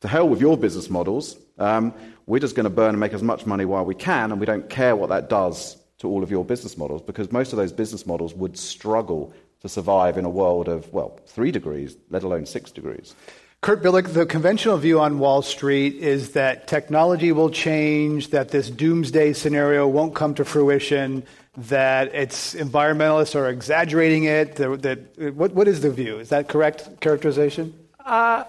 [0.00, 1.36] to hell with your business models.
[1.58, 1.92] Um,
[2.26, 4.46] we're just going to burn and make as much money while we can, and we
[4.46, 7.72] don't care what that does to all of your business models because most of those
[7.72, 12.46] business models would struggle to survive in a world of, well, three degrees, let alone
[12.46, 13.16] six degrees.
[13.62, 18.68] Kurt Billick, the conventional view on Wall Street is that technology will change, that this
[18.68, 21.22] doomsday scenario won't come to fruition,
[21.56, 24.56] that it's environmentalists are exaggerating it.
[24.56, 26.18] That, that what, what is the view?
[26.18, 27.72] Is that correct characterization?
[28.04, 28.42] Uh,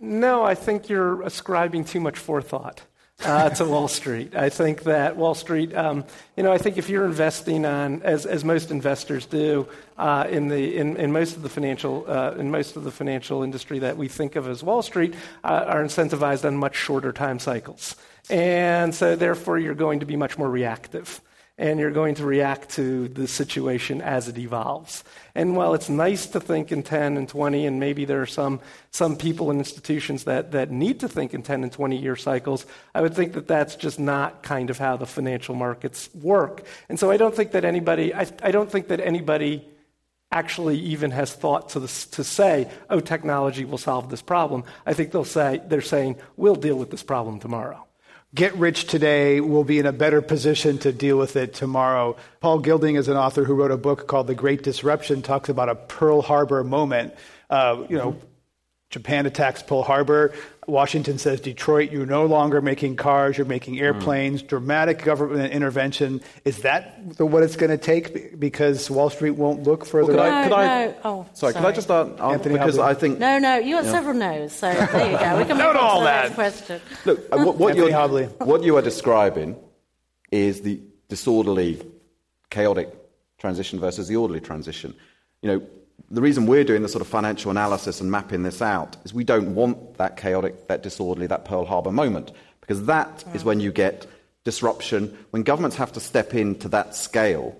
[0.00, 2.82] no, I think you're ascribing too much forethought
[3.24, 4.34] uh, to Wall Street.
[4.34, 6.04] I think that Wall Street, um,
[6.36, 10.48] you know, I think if you're investing on, as, as most investors do, uh, in,
[10.48, 13.96] the, in, in, most of the financial, uh, in most of the financial industry that
[13.96, 17.96] we think of as Wall Street, uh, are incentivized on much shorter time cycles.
[18.30, 21.20] And so therefore you're going to be much more reactive
[21.58, 25.04] and you're going to react to the situation as it evolves.
[25.34, 28.60] And while it's nice to think in 10 and 20, and maybe there are some,
[28.90, 32.64] some people and institutions that, that need to think in 10 and 20 year cycles,
[32.94, 36.64] I would think that that's just not kind of how the financial markets work.
[36.88, 39.68] And so I don't think that anybody, I, I don't think that anybody
[40.30, 44.64] actually even has thought to, this, to say, oh, technology will solve this problem.
[44.86, 47.86] I think they'll say, they're saying, we'll deal with this problem tomorrow
[48.34, 52.16] get rich today we'll be in a better position to deal with it tomorrow.
[52.40, 55.68] Paul Gilding is an author who wrote a book called The Great Disruption, talks about
[55.68, 57.14] a Pearl Harbor moment.
[57.50, 58.16] Uh, you know,
[58.90, 60.34] Japan attacks Pearl Harbor.
[60.68, 64.42] Washington says, Detroit, you're no longer making cars, you're making airplanes.
[64.42, 64.46] Mm.
[64.46, 66.20] Dramatic government intervention.
[66.44, 70.14] Is that the, what it's going to take because Wall Street won't look further?
[70.14, 70.94] Well, could I, could no, I, no.
[71.04, 72.20] Oh, sorry, sorry, could I just start?
[72.20, 72.84] Anthony because Hobley.
[72.84, 73.18] I think.
[73.18, 73.90] No, no, you got Yeah.
[73.90, 75.38] several no's, so there you go.
[75.38, 76.22] We can move Note on all to the that.
[76.24, 76.80] next question.
[77.06, 78.26] Look, uh, what, what, you're, Hobley.
[78.38, 79.56] what you are describing
[80.30, 81.82] is the disorderly,
[82.50, 82.88] chaotic
[83.38, 84.94] transition versus the orderly transition.
[85.42, 85.66] You know,
[86.10, 89.24] the reason we're doing the sort of financial analysis and mapping this out is we
[89.24, 93.72] don't want that chaotic, that disorderly, that Pearl Harbor moment, because that is when you
[93.72, 94.06] get
[94.44, 95.16] disruption.
[95.30, 97.56] When governments have to step in to that scale,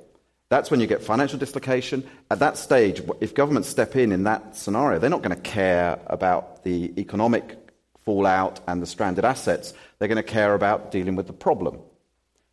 [0.48, 2.06] that's when you get financial dislocation.
[2.30, 5.98] At that stage, if governments step in in that scenario, they're not going to care
[6.08, 7.56] about the economic
[8.04, 9.72] fallout and the stranded assets.
[9.98, 11.78] They're going to care about dealing with the problem.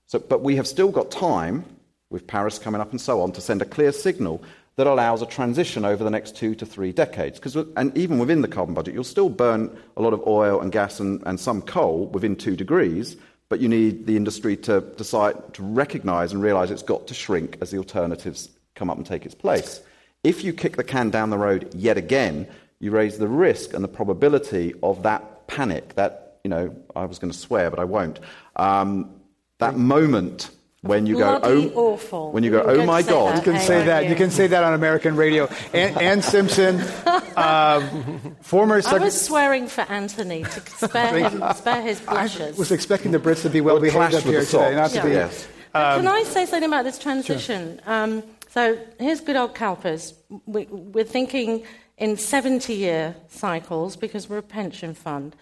[0.06, 1.66] So, but we have still got time,
[2.10, 4.42] with Paris coming up and so on, to send a clear signal
[4.80, 7.38] that allows a transition over the next two to three decades.
[7.38, 10.72] Because, and even within the carbon budget, you'll still burn a lot of oil and
[10.72, 13.18] gas and, and some coal within two degrees,
[13.50, 17.58] but you need the industry to decide to recognize and realize it's got to shrink
[17.60, 19.82] as the alternatives come up and take its place.
[20.24, 22.48] If you kick the can down the road yet again,
[22.80, 27.20] you raise the risk and the probability of that panic, that, you know, I was
[27.20, 28.22] going to swear, but I won't,
[28.56, 29.14] um,
[29.58, 32.32] that moment when you go, oh, awful.
[32.32, 34.08] when you go, You're oh my God, You can say that.
[34.08, 35.50] You can say that on American radio.
[35.74, 36.82] Anne, Anne Simpson,
[37.36, 42.24] um, former I was swearing for Anthony to spare, him, spare his I
[42.58, 44.76] was expecting the Brits to be well Would behaved up with here today.
[44.76, 45.04] Not socks.
[45.04, 45.48] to be, Yes.
[45.74, 47.80] But Can I say something about this transition?
[47.86, 50.14] Um, so here's good old CalPERS.
[50.48, 51.64] We, we're thinking
[51.98, 55.36] in 70 year cycles because we're a pension fund.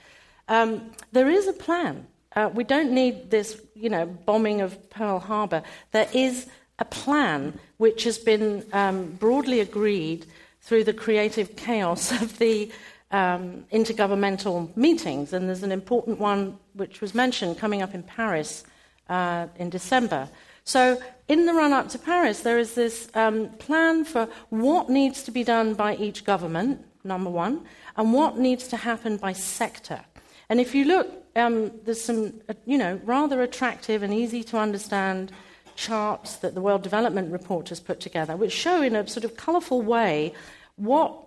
[0.50, 2.08] Um, there is a plan.
[2.35, 5.63] Uh, we don't need this, you know, bombing of Pearl Harbor.
[5.91, 6.47] There is
[6.79, 10.25] a plan which has been um, broadly agreed
[10.61, 12.71] through the creative chaos of the
[13.11, 15.33] um, intergovernmental meetings.
[15.33, 18.63] And there's an important one which was mentioned coming up in Paris
[19.09, 20.29] uh, in December.
[20.63, 25.23] So, in the run up to Paris, there is this um, plan for what needs
[25.23, 30.01] to be done by each government, number one, and what needs to happen by sector.
[30.49, 34.58] And if you look, um, there's some, uh, you know, rather attractive and easy to
[34.58, 35.32] understand
[35.76, 39.38] charts that the World Development Report has put together, which show in a sort of
[39.38, 40.34] colourful way
[40.76, 41.23] what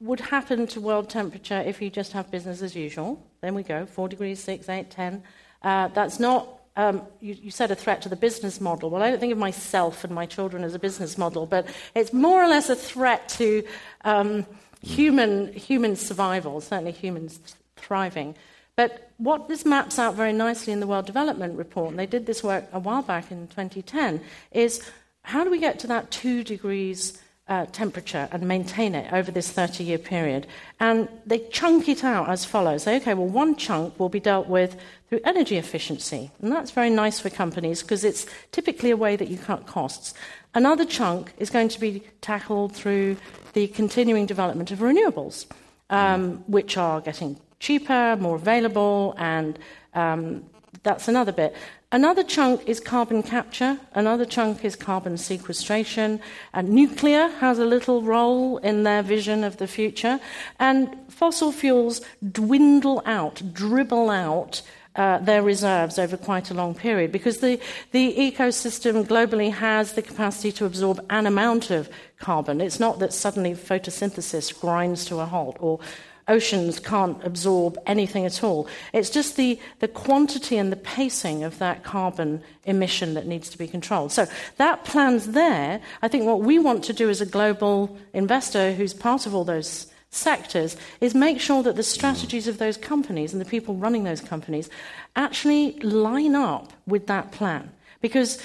[0.00, 3.24] would happen to world temperature if you just have business as usual.
[3.40, 5.22] Then we go, 4 degrees, 6, 8, 10.
[5.62, 8.90] Uh, that's not, um, you, you said a threat to the business model.
[8.90, 12.12] Well, I don't think of myself and my children as a business model, but it's
[12.12, 13.64] more or less a threat to
[14.04, 14.44] um,
[14.82, 17.40] human, human survival, certainly humans
[17.76, 18.34] thriving.
[18.76, 22.26] But what this maps out very nicely in the World Development Report, and they did
[22.26, 24.82] this work a while back in 2010, is
[25.22, 29.50] how do we get to that two degrees uh, temperature and maintain it over this
[29.50, 30.48] 30 year period?
[30.80, 32.88] And they chunk it out as follows.
[32.88, 34.76] Okay, well, one chunk will be dealt with
[35.08, 39.28] through energy efficiency, and that's very nice for companies because it's typically a way that
[39.28, 40.14] you cut costs.
[40.54, 43.16] Another chunk is going to be tackled through
[43.52, 45.46] the continuing development of renewables,
[45.90, 49.58] um, which are getting cheaper, more available, and
[49.94, 50.44] um,
[50.82, 51.56] that's another bit.
[51.90, 56.20] Another chunk is carbon capture, another chunk is carbon sequestration,
[56.52, 60.20] and nuclear has a little role in their vision of the future,
[60.58, 64.60] and fossil fuels dwindle out, dribble out
[64.96, 67.58] uh, their reserves over quite a long period because the,
[67.92, 72.60] the ecosystem globally has the capacity to absorb an amount of carbon.
[72.60, 75.80] It's not that suddenly photosynthesis grinds to a halt or
[76.28, 78.66] oceans can't absorb anything at all.
[78.92, 83.58] It's just the, the quantity and the pacing of that carbon emission that needs to
[83.58, 84.12] be controlled.
[84.12, 85.80] So that plan's there.
[86.02, 89.44] I think what we want to do as a global investor who's part of all
[89.44, 94.04] those sectors is make sure that the strategies of those companies and the people running
[94.04, 94.70] those companies
[95.16, 97.70] actually line up with that plan.
[98.00, 98.40] Because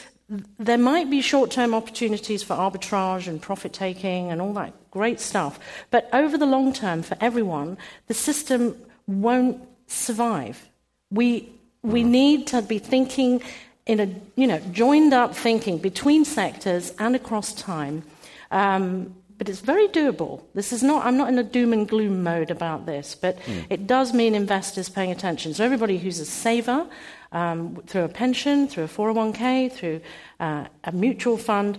[0.59, 5.19] there might be short term opportunities for arbitrage and profit taking and all that great
[5.19, 8.75] stuff, but over the long term, for everyone, the system
[9.07, 10.69] won't survive.
[11.09, 11.49] We,
[11.81, 12.07] we mm.
[12.07, 13.41] need to be thinking
[13.85, 18.03] in a you know, joined up thinking between sectors and across time.
[18.51, 20.43] Um, but it's very doable.
[20.53, 23.65] This is not, I'm not in a doom and gloom mode about this, but mm.
[23.69, 25.53] it does mean investors paying attention.
[25.53, 26.85] So, everybody who's a saver,
[27.31, 30.01] um, through a pension, through a 401k, through
[30.39, 31.77] uh, a mutual fund,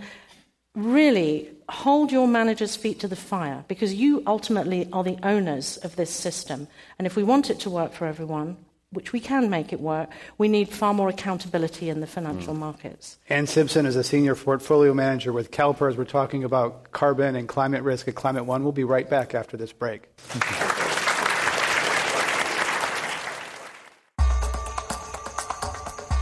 [0.75, 5.97] really hold your manager's feet to the fire because you ultimately are the owners of
[5.97, 6.69] this system.
[6.99, 8.57] And if we want it to work for everyone,
[8.93, 12.59] which we can make it work, we need far more accountability in the financial mm.
[12.59, 13.19] markets.
[13.29, 15.97] Anne Simpson is a senior portfolio manager with CalPERS.
[15.97, 18.65] We're talking about carbon and climate risk at Climate One.
[18.65, 20.09] We'll be right back after this break.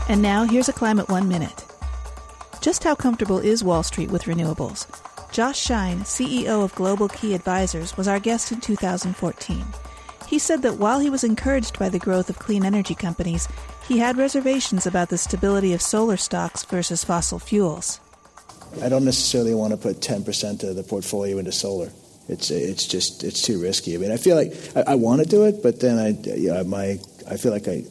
[0.09, 1.65] And now here's a Climate One Minute.
[2.61, 4.87] Just how comfortable is Wall Street with renewables?
[5.31, 9.63] Josh Shine, CEO of Global Key Advisors, was our guest in 2014.
[10.27, 13.47] He said that while he was encouraged by the growth of clean energy companies,
[13.87, 17.99] he had reservations about the stability of solar stocks versus fossil fuels.
[18.81, 21.91] I don't necessarily want to put 10% of the portfolio into solar.
[22.27, 23.93] It's it's just it's too risky.
[23.93, 26.51] I mean, I feel like I, I want to do it, but then I you
[26.51, 27.83] know, my I feel like I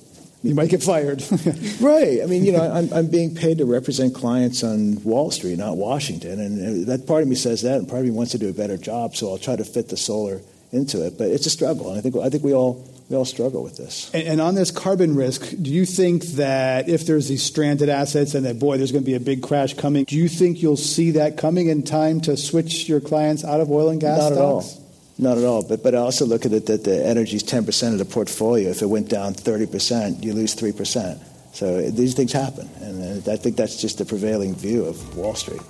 [0.42, 1.22] you might get fired.
[1.81, 2.22] right.
[2.22, 5.77] I mean, you know, I'm, I'm being paid to represent clients on Wall Street, not
[5.77, 6.40] Washington.
[6.40, 8.48] And uh, that part of me says that, and part of me wants to do
[8.48, 11.18] a better job, so I'll try to fit the solar into it.
[11.18, 13.77] But it's a struggle, and I think, I think we, all, we all struggle with
[13.77, 14.11] this.
[14.14, 18.35] And, and on this carbon risk, do you think that if there's these stranded assets
[18.35, 20.77] and that, boy, there's going to be a big crash coming, do you think you'll
[20.77, 24.35] see that coming in time to switch your clients out of oil and gas not
[24.35, 24.72] stocks?
[24.77, 24.88] At all.
[25.18, 25.64] Not at all.
[25.64, 28.70] But, but I also look at it that the energy is 10% of the portfolio.
[28.70, 31.20] If it went down 30%, you lose 3%.
[31.52, 32.68] So uh, these things happen.
[32.81, 35.62] And uh, I think that's just the prevailing view of Wall Street.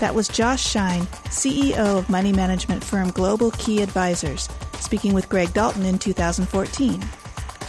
[0.00, 4.46] That was Josh Schein, CEO of money management firm Global Key Advisors,
[4.78, 7.02] speaking with Greg Dalton in 2014.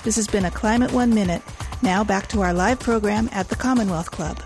[0.03, 1.41] This has been a Climate One Minute.
[1.81, 4.41] Now back to our live program at the Commonwealth Club.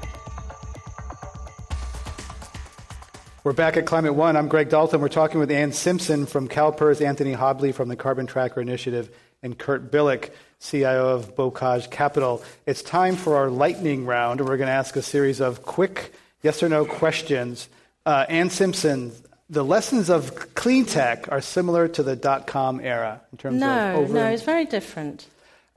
[3.44, 4.38] We're back at Climate One.
[4.38, 5.02] I'm Greg Dalton.
[5.02, 9.10] We're talking with Anne Simpson from CalPERS, Anthony Hobley from the Carbon Tracker Initiative,
[9.42, 12.44] and Kurt Billick, CIO of Bocage Capital.
[12.68, 16.14] It's time for our lightning round, and we're going to ask a series of quick
[16.44, 17.68] yes or no questions.
[18.06, 19.12] Uh, Anne Simpson,
[19.50, 23.68] the lessons of clean tech are similar to the dot com era in terms no,
[23.68, 24.14] of over.
[24.14, 25.26] No, no, it's very different.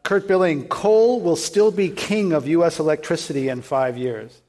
[0.03, 2.79] Kurt Billick, coal will still be king of U.S.
[2.79, 4.43] electricity in five years.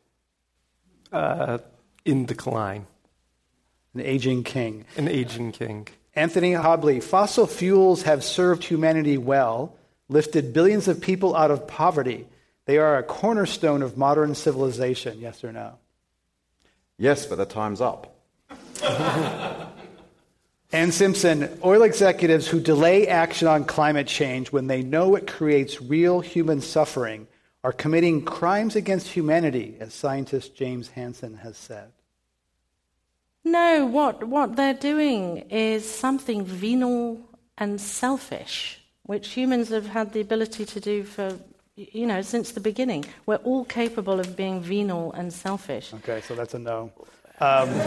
[1.13, 1.60] Uh,
[2.04, 2.88] in decline.
[3.95, 4.86] An aging king.
[4.97, 5.88] An aging king.
[6.15, 9.75] Anthony Hobley, fossil fuels have served humanity well,
[10.10, 12.27] lifted billions of people out of poverty.
[12.65, 15.79] They are a cornerstone of modern civilization, yes or no?
[16.97, 18.15] Yes, but the time's up.
[20.71, 25.81] Anne Simpson, oil executives who delay action on climate change when they know it creates
[25.81, 27.27] real human suffering
[27.63, 31.91] are committing crimes against humanity, as scientist James Hansen has said.
[33.45, 37.21] No, what, what they're doing is something venal
[37.60, 41.38] and selfish, which humans have had the ability to do for,
[41.75, 43.05] you know, since the beginning.
[43.27, 45.93] We're all capable of being venal and selfish.
[45.93, 46.91] Okay, so that's a no.
[47.39, 47.69] Um,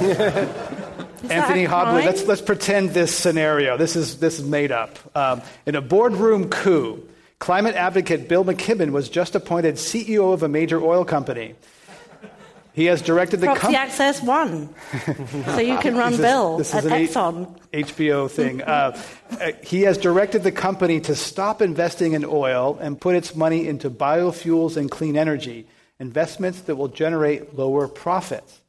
[1.28, 3.76] Anthony Hobley, let's, let's pretend this scenario.
[3.76, 4.96] This is, this is made up.
[5.16, 7.02] Um, in a boardroom coup,
[7.40, 11.56] climate advocate Bill McKibben was just appointed CEO of a major oil company.
[12.78, 13.74] He has directed the company.
[13.74, 14.72] Access One,
[15.46, 17.58] so you can run this Bill is, this at Exxon.
[17.72, 18.62] HBO thing.
[18.62, 18.96] Uh,
[19.32, 23.66] uh, he has directed the company to stop investing in oil and put its money
[23.66, 25.66] into biofuels and clean energy,
[25.98, 28.60] investments that will generate lower profits.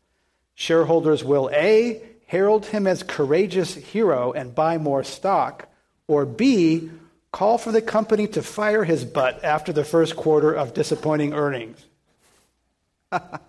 [0.55, 5.69] Shareholders will A, herald him as courageous hero and buy more stock,
[6.07, 6.89] or B,
[7.31, 11.85] call for the company to fire his butt after the first quarter of disappointing earnings?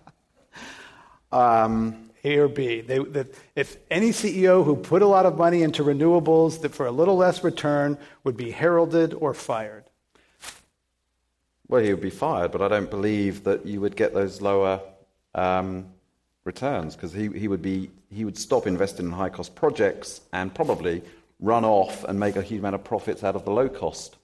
[1.31, 2.81] um, a or B?
[2.81, 6.85] They, that if any CEO who put a lot of money into renewables that for
[6.85, 9.83] a little less return would be heralded or fired?
[11.67, 14.81] Well, he would be fired, but I don't believe that you would get those lower
[15.35, 15.85] um,
[16.43, 20.53] returns because he, he, would be, he would stop investing in high cost projects and
[20.53, 21.01] probably
[21.39, 24.17] run off and make a huge amount of profits out of the low cost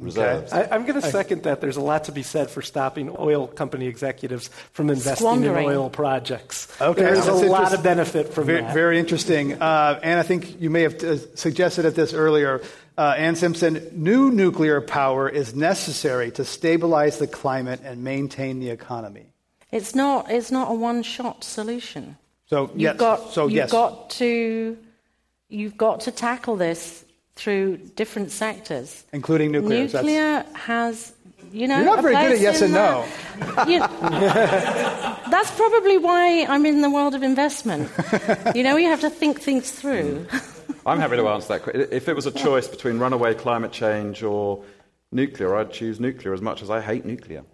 [0.00, 0.52] reserves.
[0.52, 0.68] Okay.
[0.68, 1.60] I, am going to second that.
[1.60, 5.90] There's a lot to be said for stopping oil company executives from investing in oil
[5.90, 6.68] projects.
[6.80, 8.74] Okay, there's a lot of benefit from very, that.
[8.74, 9.60] Very interesting.
[9.60, 12.62] Uh, and I think you may have uh, suggested at this earlier.
[12.96, 18.70] Uh, Anne Simpson, new nuclear power is necessary to stabilize the climate and maintain the
[18.70, 19.32] economy.
[19.70, 20.30] It's not.
[20.30, 22.16] It's not a one-shot solution.
[22.46, 22.96] So you've yes.
[22.96, 23.32] got.
[23.32, 23.70] So you've yes.
[23.70, 24.76] got to.
[25.48, 27.04] You've got to tackle this
[27.40, 29.84] through different sectors, including nuclear.
[29.84, 30.56] Nuclear that's...
[30.56, 31.12] has,
[31.50, 33.06] you know, you're not very good at yes and no.
[33.66, 33.78] You
[35.30, 37.90] that's probably why I'm in the world of investment.
[38.54, 40.26] you know, you have to think things through.
[40.86, 41.92] I'm happy to answer that.
[41.92, 44.62] If it was a choice between runaway climate change or
[45.10, 47.44] nuclear, I'd choose nuclear as much as I hate nuclear.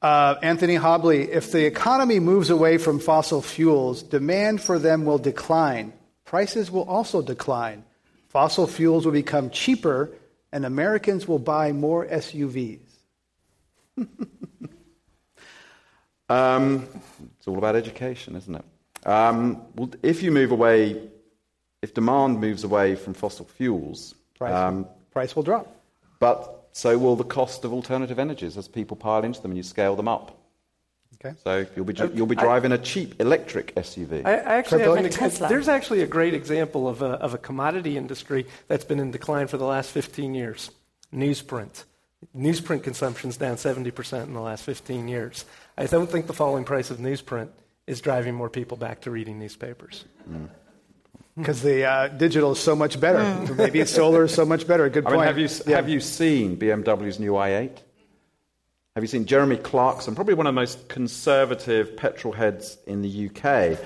[0.00, 5.18] Uh, Anthony Hobley, if the economy moves away from fossil fuels, demand for them will
[5.18, 5.92] decline.
[6.24, 7.84] Prices will also decline.
[8.32, 10.10] Fossil fuels will become cheaper,
[10.52, 12.80] and Americans will buy more SUVs.
[16.30, 16.88] um,
[17.36, 18.64] it's all about education, isn't it?
[19.06, 21.10] Um, well, if you move away,
[21.82, 25.82] if demand moves away from fossil fuels, price, um, price will drop.
[26.18, 29.62] But so will the cost of alternative energies as people pile into them and you
[29.62, 30.41] scale them up.
[31.24, 31.36] Okay.
[31.44, 34.24] So you'll be, you'll be driving I, a cheap electric SUV.
[34.24, 37.96] I, I actually have an, there's actually a great example of a, of a commodity
[37.96, 40.70] industry that's been in decline for the last 15 years
[41.14, 41.84] newsprint.
[42.36, 45.44] Newsprint consumption is down 70% in the last 15 years.
[45.76, 47.48] I don't think the falling price of newsprint
[47.86, 50.04] is driving more people back to reading newspapers.
[50.28, 50.48] Mm
[51.36, 53.18] because the uh, digital is so much better.
[53.18, 53.56] Mm.
[53.56, 54.88] Maybe solar is so much better.
[54.88, 55.16] Good point.
[55.16, 55.76] I mean, have, you, yeah.
[55.76, 57.78] have you seen BMW's new i8?
[58.94, 63.30] Have you seen Jeremy Clarkson, probably one of the most conservative petrol heads in the
[63.30, 63.78] UK,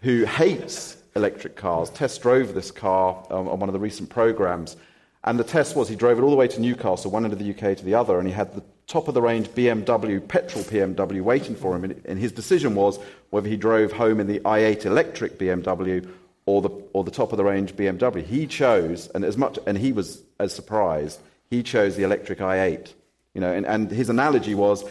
[0.00, 4.78] who hates electric cars, test drove this car um, on one of the recent programs.
[5.22, 7.38] And the test was he drove it all the way to Newcastle, one end of
[7.38, 10.64] the UK to the other, and he had the top of the range BMW, petrol
[10.64, 11.84] BMW, waiting for him.
[12.06, 16.08] And his decision was whether he drove home in the i8 electric BMW
[16.46, 18.24] or the, or the top of the range BMW.
[18.24, 21.20] He chose, and as much, and he was as surprised,
[21.50, 22.94] he chose the electric i8.
[23.38, 24.84] You know, and, and his analogy was,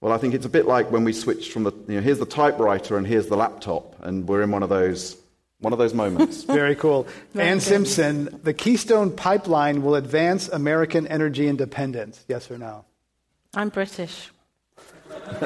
[0.00, 2.18] well, I think it's a bit like when we switched from the, you know, here's
[2.18, 5.16] the typewriter and here's the laptop, and we're in one of those,
[5.60, 6.42] one of those moments.
[6.62, 7.06] Very cool.
[7.36, 12.24] Anne Simpson, the Keystone Pipeline will advance American energy independence.
[12.26, 12.86] Yes or no?
[13.54, 14.32] I'm British.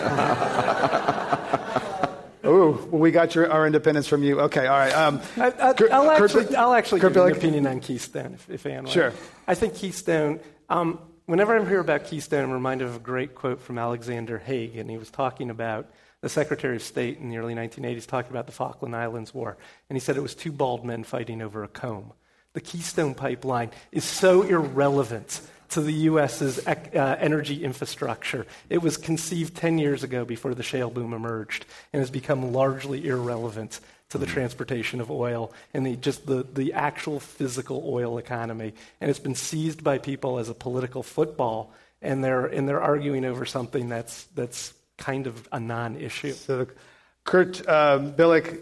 [2.45, 4.41] Oh, well, we got your, our independence from you.
[4.41, 4.93] Okay, all right.
[4.95, 9.13] Um, I, will actually, I'll actually give an opinion on Keystone, if, if Anne Sure.
[9.47, 10.41] I think Keystone,
[10.71, 10.99] um,
[11.29, 14.91] whenever I hear about Keystone, I'm reminded of a great quote from Alexander Haig, and
[14.91, 15.87] he was talking about
[16.23, 19.59] the Secretary of State in the early 1980s, talking about the Falkland Islands War.
[19.89, 22.13] And he said it was two bald men fighting over a comb.
[22.55, 28.47] The Keystone Pipeline is so irrelevant to the U.S.'s uh, energy infrastructure.
[28.71, 33.07] It was conceived 10 years ago before the shale boom emerged and has become largely
[33.07, 33.81] irrelevant
[34.11, 38.73] to the transportation of oil and the, just the, the actual physical oil economy.
[39.01, 43.25] And it's been seized by people as a political football, and they're, and they're arguing
[43.25, 46.33] over something that's, that's kind of a non issue.
[46.33, 46.67] So,
[47.25, 48.61] Kurt uh, Billick,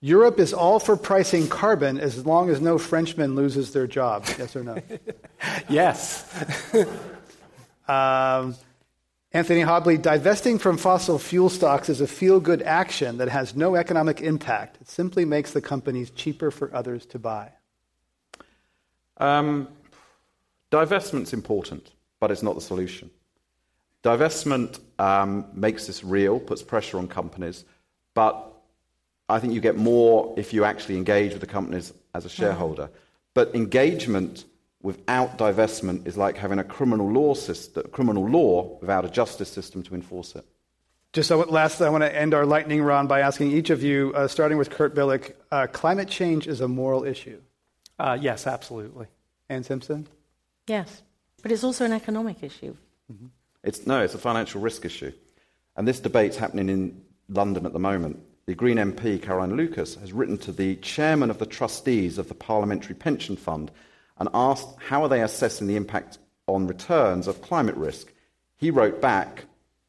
[0.00, 4.26] Europe is all for pricing carbon as long as no Frenchman loses their job.
[4.38, 4.76] Yes or no?
[5.68, 6.26] yes.
[7.88, 8.54] um,
[9.34, 13.76] Anthony Hobley, divesting from fossil fuel stocks is a feel good action that has no
[13.76, 14.76] economic impact.
[14.82, 17.52] It simply makes the companies cheaper for others to buy.
[19.16, 19.68] Um,
[20.70, 23.10] divestment's important, but it's not the solution.
[24.04, 27.64] Divestment um, makes this real, puts pressure on companies,
[28.12, 28.52] but
[29.30, 32.90] I think you get more if you actually engage with the companies as a shareholder.
[33.32, 34.44] But engagement
[34.82, 39.82] without divestment is like having a criminal law system, criminal law without a justice system
[39.84, 40.44] to enforce it.
[41.12, 44.12] Just so last, I want to end our lightning round by asking each of you,
[44.14, 47.40] uh, starting with Kurt Billick, uh, climate change is a moral issue.
[47.98, 49.06] Uh, yes, absolutely.
[49.48, 50.08] Anne Simpson.
[50.66, 51.02] Yes,
[51.42, 52.74] but it's also an economic issue.
[53.12, 53.26] Mm-hmm.
[53.62, 55.12] It's no, it's a financial risk issue,
[55.76, 60.12] and this debate's happening in London at the moment the Green MP, Caroline Lucas, has
[60.12, 63.70] written to the chairman of the trustees of the Parliamentary Pension Fund
[64.18, 68.12] and asked how are they assessing the impact on returns of climate risk.
[68.56, 69.44] He wrote back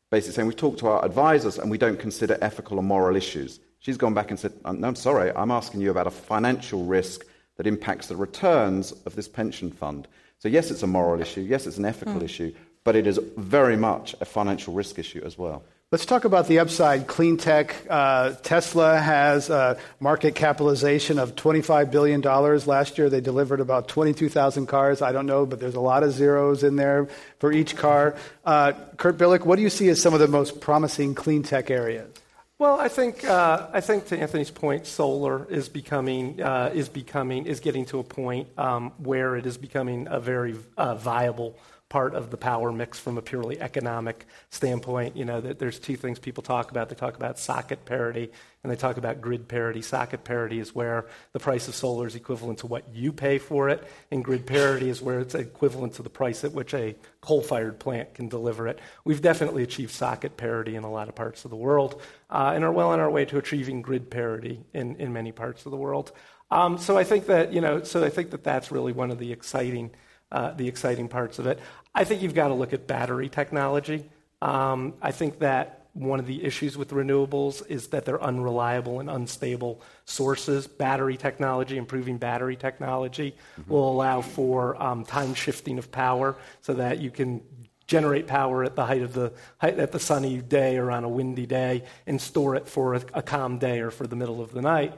[0.10, 3.60] basically saying, We've talked to our advisors and we don't consider ethical or moral issues.
[3.80, 6.86] She's gone back and said, uh, No, I'm sorry, I'm asking you about a financial
[6.86, 7.26] risk
[7.58, 10.08] that impacts the returns of this pension fund.
[10.40, 12.24] So, yes, it's a moral issue, yes, it's an ethical mm.
[12.24, 12.54] issue,
[12.84, 15.64] but it is very much a financial risk issue as well.
[15.94, 17.06] Let's talk about the upside.
[17.06, 17.76] Clean tech.
[17.88, 22.20] Uh, Tesla has a market capitalization of $25 billion.
[22.22, 25.04] Last year, they delivered about 22,000 cars.
[25.04, 28.16] I don't know, but there's a lot of zeros in there for each car.
[28.44, 31.70] Uh, Kurt Billick, what do you see as some of the most promising clean tech
[31.70, 32.10] areas?
[32.58, 37.46] Well, I think uh, I think to Anthony's point, solar is becoming uh, is becoming
[37.46, 41.56] is getting to a point um, where it is becoming a very uh, viable
[41.94, 45.16] part of the power mix from a purely economic standpoint.
[45.16, 46.90] You know, there's two things people talk about.
[46.90, 48.32] They talk about socket parity
[48.64, 49.84] and they talk about grid parity.
[49.84, 53.70] Socket parity is where the price of solar is equivalent to what you pay for
[53.70, 57.78] it, and grid parity is where it's equivalent to the price at which a coal-fired
[57.78, 58.80] plant can deliver it.
[59.06, 62.64] We've definitely achieved socket parity in a lot of parts of the world, uh, and
[62.64, 65.78] are well on our way to achieving grid parity in, in many parts of the
[65.78, 66.12] world.
[66.50, 69.20] Um, so I think that you know, so I think that that's really one of
[69.20, 69.92] the exciting
[70.34, 71.60] uh, the exciting parts of it.
[71.96, 74.10] I think you've got to look at battery technology.
[74.42, 79.10] Um, I think that one of the issues with renewables is that they're unreliable and
[79.10, 80.66] unstable sources.
[80.66, 83.72] Battery technology, improving battery technology, mm-hmm.
[83.72, 87.42] will allow for um, time shifting of power so that you can
[87.86, 91.10] generate power at the height of the height, at the sunny day or on a
[91.10, 94.52] windy day and store it for a, a calm day or for the middle of
[94.52, 94.94] the night.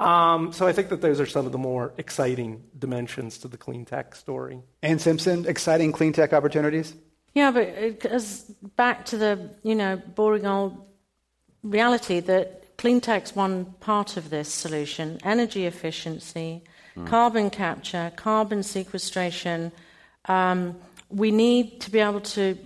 [0.00, 3.58] Um, so I think that those are some of the more exciting dimensions to the
[3.58, 4.62] clean tech story.
[4.82, 6.94] Anne Simpson, exciting clean tech opportunities?
[7.34, 10.84] Yeah, but it, as back to the you know boring old
[11.62, 16.64] reality that clean tech's one part of this solution: energy efficiency,
[16.96, 17.06] mm.
[17.06, 19.70] carbon capture, carbon sequestration.
[20.24, 20.76] Um,
[21.10, 22.56] we need to be able to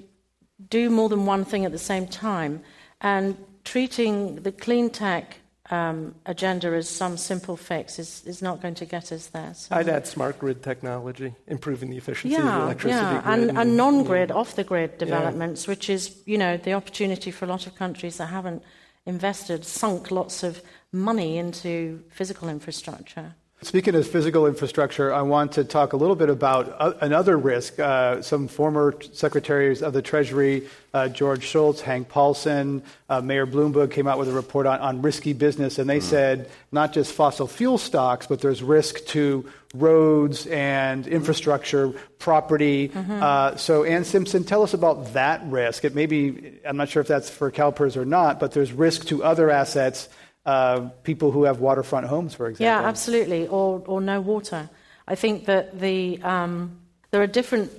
[0.71, 2.63] do more than one thing at the same time,
[3.01, 5.39] and treating the clean tech
[5.75, 9.53] um, agenda as some simple fix is, is not going to get us there.
[9.55, 9.77] So.
[9.77, 13.23] I'd add smart grid technology, improving the efficiency yeah, of the electricity yeah.
[13.23, 13.49] grid.
[13.49, 14.41] And, and non-grid, yeah.
[14.41, 15.73] off-the-grid developments, yeah.
[15.73, 18.63] which is, you know, the opportunity for a lot of countries that haven't
[19.07, 20.63] invested, sunk lots of
[20.93, 23.35] money into physical infrastructure.
[23.65, 27.79] Speaking of physical infrastructure, I want to talk a little bit about another risk.
[27.79, 33.91] Uh, some former secretaries of the Treasury, uh, George Shultz, Hank Paulson, uh, Mayor Bloomberg
[33.91, 36.03] came out with a report on, on risky business, and they mm.
[36.03, 42.91] said not just fossil fuel stocks, but there's risk to roads and infrastructure, property.
[42.91, 43.23] Mm-hmm.
[43.23, 45.87] Uh, so, Anne Simpson, tell us about that risk.
[45.87, 49.07] It may be, I'm not sure if that's for CalPERS or not, but there's risk
[49.07, 50.11] to other assets
[50.47, 52.67] uh, people who have waterfront homes, for example.
[52.67, 54.69] Yeah, absolutely, or, or no water.
[55.09, 56.79] I think that the, um,
[57.11, 57.71] there are different,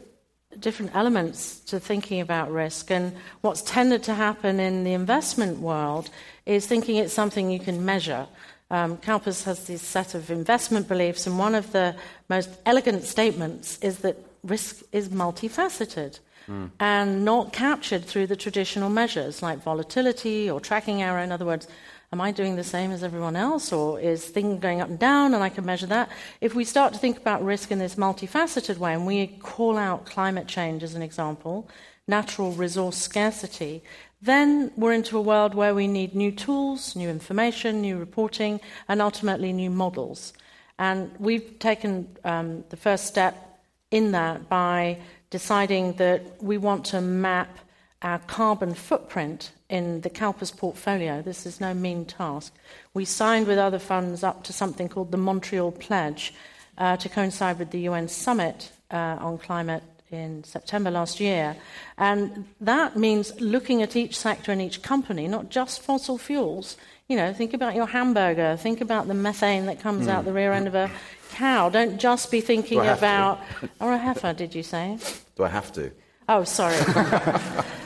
[0.60, 6.10] different elements to thinking about risk, and what's tended to happen in the investment world
[6.46, 8.28] is thinking it's something you can measure.
[8.72, 11.96] Um, CalPERS has this set of investment beliefs, and one of the
[12.30, 16.20] most elegant statements is that risk is multifaceted.
[16.48, 16.70] Mm.
[16.80, 21.18] And not captured through the traditional measures like volatility or tracking error.
[21.18, 21.68] In other words,
[22.16, 25.34] Am I doing the same as everyone else, or is things going up and down
[25.34, 26.08] and I can measure that?
[26.40, 30.06] If we start to think about risk in this multifaceted way, and we call out
[30.06, 31.70] climate change as an example,
[32.08, 33.84] natural resource scarcity,
[34.22, 39.02] then we're into a world where we need new tools, new information, new reporting, and
[39.02, 40.32] ultimately new models.
[40.80, 43.60] And we've taken um, the first step
[43.92, 45.00] in that by
[45.32, 47.60] deciding that we want to map
[48.02, 51.22] our carbon footprint in the CalPERS portfolio.
[51.22, 52.54] This is no mean task.
[52.94, 56.34] We signed with other funds up to something called the Montreal Pledge
[56.78, 61.56] uh, to coincide with the UN summit uh, on climate in September last year.
[61.98, 66.78] And that means looking at each sector and each company, not just fossil fuels.
[67.08, 70.10] You know, think about your hamburger, think about the methane that comes mm.
[70.10, 70.90] out the rear end of a
[71.32, 71.70] cow.
[71.70, 73.40] Don't just be thinking about.
[73.60, 73.70] to?
[73.80, 74.98] Or a heifer, did you say?
[75.36, 75.92] Do I have to?
[76.28, 76.78] Oh, sorry.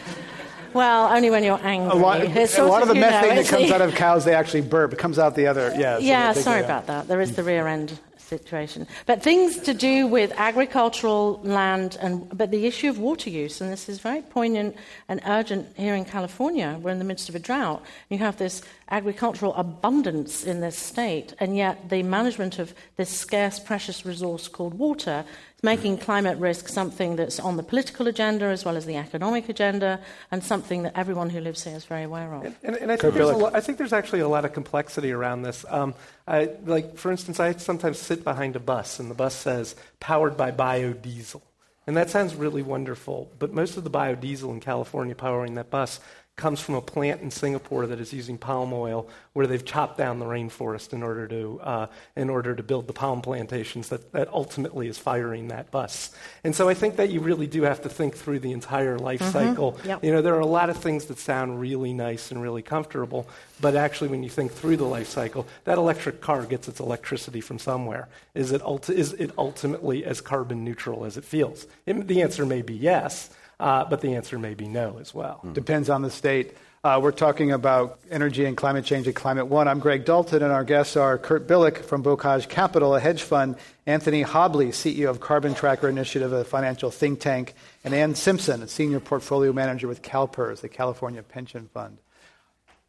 [0.73, 1.91] Well, only when you're angry.
[1.91, 4.61] A lot, a lot of, the methane know, that comes out of cows, they actually
[4.61, 4.93] burp.
[4.93, 5.97] It comes out the other, yeah.
[5.97, 7.07] So yeah, sorry about that.
[7.07, 7.47] There is the hmm.
[7.47, 7.99] rear end
[8.29, 8.87] situation.
[9.07, 13.71] But things to do with agricultural land, and but the issue of water use, and
[13.71, 14.75] this is very poignant
[15.09, 16.79] and urgent here in California.
[16.81, 17.81] We're in the midst of a drought.
[18.09, 23.59] You have this agricultural abundance in this state, and yet the management of this scarce,
[23.59, 25.25] precious resource called water
[25.61, 29.99] making climate risk something that's on the political agenda as well as the economic agenda,
[30.31, 32.45] and something that everyone who lives here is very aware of.
[32.45, 35.43] And, and, and I, think lot, I, think there's actually a lot of complexity around
[35.43, 35.65] this.
[35.67, 35.93] Um,
[36.27, 40.37] I, like, for instance, I sometimes sit behind a bus, and the bus says "powered
[40.37, 41.41] by biodiesel."
[41.87, 45.99] And that sounds really wonderful, but most of the biodiesel in California powering that bus
[46.39, 50.19] comes from a plant in Singapore that is using palm oil, where they've chopped down
[50.19, 54.27] the rainforest in order to uh, in order to build the palm plantations that, that
[54.29, 56.15] ultimately is firing that bus.
[56.43, 59.19] And so I think that you really do have to think through the entire life
[59.19, 59.31] mm-hmm.
[59.31, 59.77] cycle.
[59.83, 60.03] Yep.
[60.03, 63.27] You know, there are a lot of things that sound really nice and really comfortable,
[63.59, 67.41] but actually, when you think through the life cycle, that electric car gets its electricity
[67.41, 68.07] from somewhere.
[68.33, 71.67] Is it, ulti- is it ultimately as carbon neutral as it feels?
[71.85, 73.29] It, the answer may be yes.
[73.59, 75.41] Uh, but the answer may be no as well.
[75.43, 75.53] Mm.
[75.53, 76.55] Depends on the state.
[76.81, 79.67] Uh, we're talking about energy and climate change at Climate One.
[79.67, 83.57] I'm Greg Dalton, and our guests are Kurt Billick from Bocage Capital, a hedge fund,
[83.85, 87.53] Anthony Hobley, CEO of Carbon Tracker Initiative, a financial think tank,
[87.83, 91.97] and Anne Simpson, a senior portfolio manager with CalPERS, the California Pension Fund.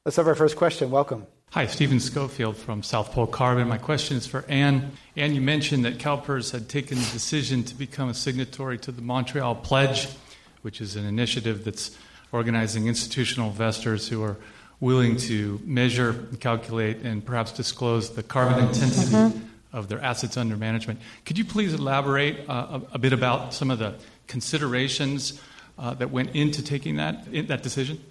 [0.05, 0.93] Let's have our first question.
[0.93, 1.27] Welcome.
[1.51, 3.67] Hi, Stephen Schofield from South Pole Carbon.
[3.67, 4.93] My question is for Anne.
[5.17, 9.03] Anne, you mentioned that CalPERS had taken the decision to become a signatory to the
[9.03, 10.07] Montreal Pledge
[10.63, 11.97] which is an initiative that's
[12.33, 14.37] organizing institutional investors who are
[14.81, 19.77] willing to measure, calculate, and perhaps disclose the carbon intensity mm-hmm.
[19.77, 20.99] of their assets under management.
[21.27, 23.95] Could you please elaborate uh, a, a, bit about some of the
[24.27, 25.41] considerations
[25.79, 28.03] uh, that went into taking that, in, that decision?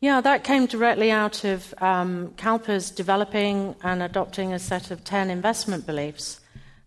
[0.00, 5.30] Yeah, that came directly out of um, CalPERS developing and adopting a set of 10
[5.30, 6.40] investment beliefs.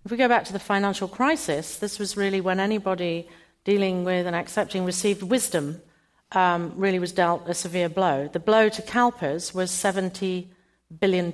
[0.05, 3.27] If we go back to the financial crisis, this was really when anybody
[3.63, 5.81] dealing with and accepting received wisdom
[6.31, 8.27] um, really was dealt a severe blow.
[8.27, 10.47] The blow to CalPERS was $70
[10.99, 11.31] billion.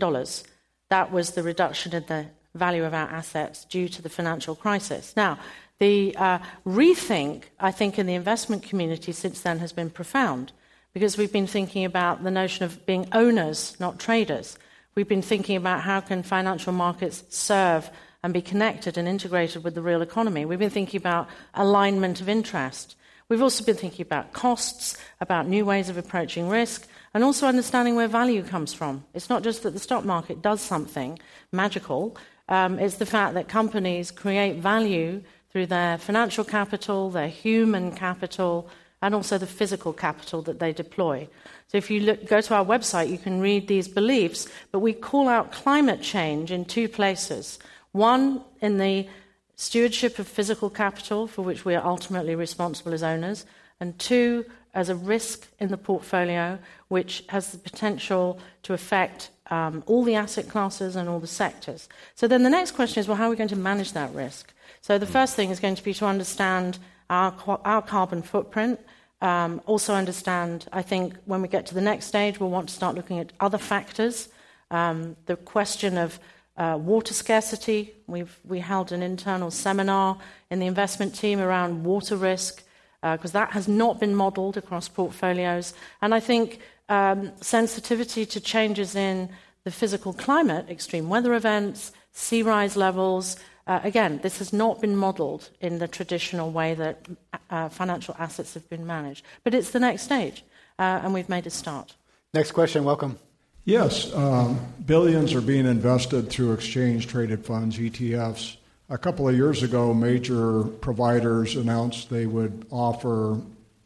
[0.90, 5.14] That was the reduction in the value of our assets due to the financial crisis.
[5.16, 5.38] Now,
[5.80, 10.54] the uh, rethink, I think, in the investment community since then has been profound
[10.94, 14.58] because we've been thinking about the notion of being owners, not traders.
[14.96, 17.90] We've been thinking about how can financial markets serve
[18.26, 20.46] and be connected and integrated with the real economy.
[20.46, 22.96] We've been thinking about alignment of interest.
[23.30, 27.94] We've also been thinking about costs, about new ways of approaching risk, and also understanding
[27.96, 29.06] where value comes from.
[29.14, 31.20] It's not just that the stock market does something
[31.52, 32.18] magical,
[32.50, 35.22] um, it's the fact that companies create value
[35.52, 38.68] through their financial capital, their human capital,
[39.04, 41.30] and also the physical capital that they deploy.
[41.68, 44.94] So if you look, go to our website, you can read these beliefs, but we
[44.94, 47.60] call out climate change in two places.
[47.96, 49.08] One, in the
[49.56, 53.46] stewardship of physical capital, for which we are ultimately responsible as owners,
[53.80, 54.44] and two,
[54.74, 60.16] as a risk in the portfolio, which has the potential to affect um, all the
[60.16, 61.88] asset classes and all the sectors.
[62.16, 64.54] So then the next question is well, how are we going to manage that risk?
[64.82, 66.80] So the first thing is going to be to understand
[67.10, 67.34] our,
[67.64, 68.78] our carbon footprint.
[69.22, 72.76] Um, also, understand, I think, when we get to the next stage, we'll want to
[72.76, 74.28] start looking at other factors.
[74.70, 76.20] Um, the question of
[76.58, 77.94] uh, water scarcity.
[78.08, 80.18] We've we held an internal seminar
[80.50, 82.64] in the investment team around water risk
[83.02, 85.74] because uh, that has not been modelled across portfolios.
[86.02, 89.30] And I think um, sensitivity to changes in
[89.64, 93.38] the physical climate, extreme weather events, sea rise levels.
[93.68, 97.08] Uh, again, this has not been modelled in the traditional way that
[97.50, 99.26] uh, financial assets have been managed.
[99.44, 100.44] But it's the next stage,
[100.78, 101.96] uh, and we've made a start.
[102.34, 103.18] Next question, welcome.
[103.66, 108.58] Yes, um, billions are being invested through exchange traded funds, ETFs.
[108.90, 113.42] A couple of years ago, major providers announced they would offer,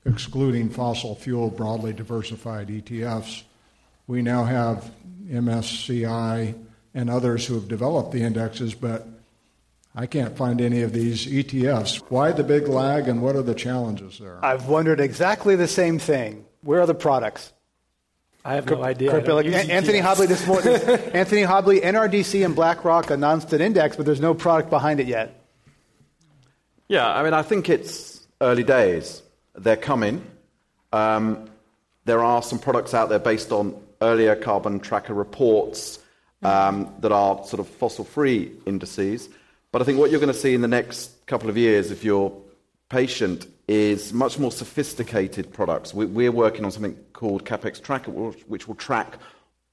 [0.05, 3.43] excluding fossil fuel, broadly diversified ETFs.
[4.05, 4.91] We now have
[5.29, 6.55] MSCI
[6.93, 9.07] and others who have developed the indexes, but
[9.95, 12.03] I can't find any of these ETFs.
[12.09, 14.43] Why the big lag and what are the challenges there?
[14.43, 16.45] I've wondered exactly the same thing.
[16.63, 17.53] Where are the products?
[18.45, 19.11] I have no idea.
[19.69, 20.73] Anthony Hobley this morning.
[21.13, 25.43] Anthony Hobley, NRDC and BlackRock announced an index, but there's no product behind it yet.
[26.87, 29.21] Yeah, I mean, I think it's early days.
[29.55, 30.25] They're coming.
[30.91, 31.49] Um,
[32.05, 35.99] there are some products out there based on earlier carbon tracker reports
[36.41, 39.29] um, that are sort of fossil free indices.
[39.71, 42.03] But I think what you're going to see in the next couple of years, if
[42.03, 42.33] you're
[42.89, 45.93] patient, is much more sophisticated products.
[45.93, 49.19] We're working on something called CapEx Tracker, which will track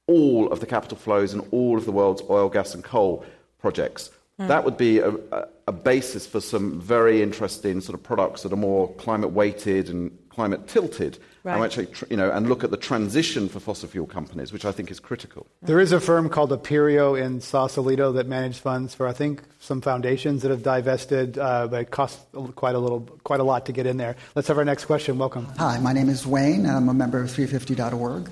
[0.07, 3.25] all of the capital flows and all of the world's oil, gas, and coal
[3.59, 4.11] projects.
[4.41, 4.49] Mm.
[4.49, 5.15] That would be a,
[5.67, 10.17] a, basis for some very interesting sort of products that are more climate weighted and
[10.29, 11.19] climate tilted.
[11.43, 11.55] Right.
[11.55, 14.73] And actually, you know, and look at the transition for fossil fuel companies, which I
[14.73, 15.47] think is critical.
[15.63, 19.81] There is a firm called Aperio in Sausalito that manage funds for, I think, some
[19.81, 22.21] foundations that have divested, uh, but it costs
[22.57, 24.17] quite a little, quite a lot to get in there.
[24.35, 25.17] Let's have our next question.
[25.17, 25.47] Welcome.
[25.57, 26.67] Hi, my name is Wayne.
[26.67, 28.29] And I'm a member of 350.org.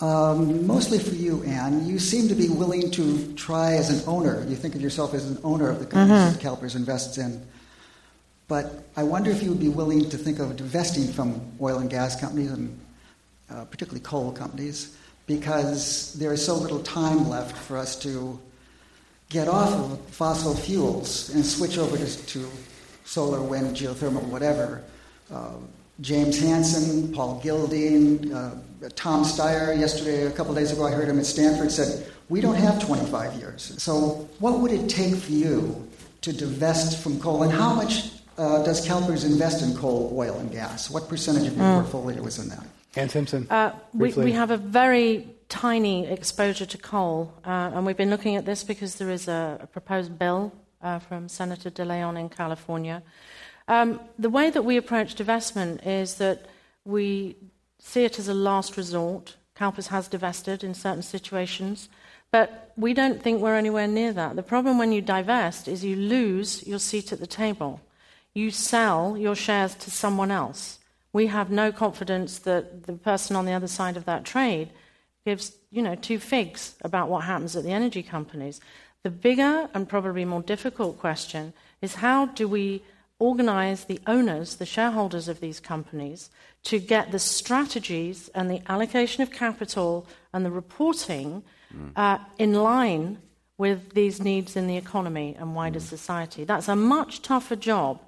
[0.00, 1.86] Um, mostly for you, Anne.
[1.86, 4.44] You seem to be willing to try as an owner.
[4.48, 6.32] You think of yourself as an owner of the companies mm-hmm.
[6.32, 7.46] that CalPERS invests in.
[8.48, 11.88] But I wonder if you would be willing to think of divesting from oil and
[11.88, 12.78] gas companies, and
[13.50, 18.38] uh, particularly coal companies, because there is so little time left for us to
[19.30, 22.50] get off of fossil fuels and switch over to, to
[23.04, 24.82] solar, wind, geothermal, whatever.
[25.32, 25.54] Uh,
[26.00, 28.56] James Hansen, Paul Gilding, uh,
[28.96, 32.56] Tom Steyer, yesterday, a couple days ago, I heard him at Stanford, said, We don't
[32.56, 33.74] have 25 years.
[33.82, 35.88] So, what would it take for you
[36.22, 40.50] to divest from coal, and how much uh, does CalPERS invest in coal, oil, and
[40.50, 40.90] gas?
[40.90, 41.74] What percentage of your mm.
[41.82, 42.66] portfolio is in that?
[42.96, 43.46] Anne Simpson.
[43.50, 48.36] Uh, we, we, have a very tiny exposure to coal, uh, and we've been looking
[48.36, 50.52] at this because there is a, a proposed bill
[50.82, 53.02] uh, from Senator De Leon in California
[53.68, 56.46] um, the way that we approach divestment is that
[56.84, 57.36] we
[57.84, 59.36] see it as a last resort.
[59.56, 61.88] CalPERS has divested in certain situations,
[62.32, 64.34] but we don't think we're anywhere near that.
[64.34, 67.80] The problem when you divest is you lose your seat at the table.
[68.32, 70.80] You sell your shares to someone else.
[71.12, 74.70] We have no confidence that the person on the other side of that trade
[75.24, 78.60] gives, you know, two figs about what happens at the energy companies.
[79.04, 82.82] The bigger and probably more difficult question is how do we
[83.18, 86.30] organize the owners, the shareholders of these companies,
[86.64, 91.42] to get the strategies and the allocation of capital and the reporting
[91.74, 91.90] mm.
[91.96, 93.18] uh, in line
[93.56, 95.82] with these needs in the economy and wider mm.
[95.82, 96.44] society.
[96.44, 98.00] That's a much tougher job.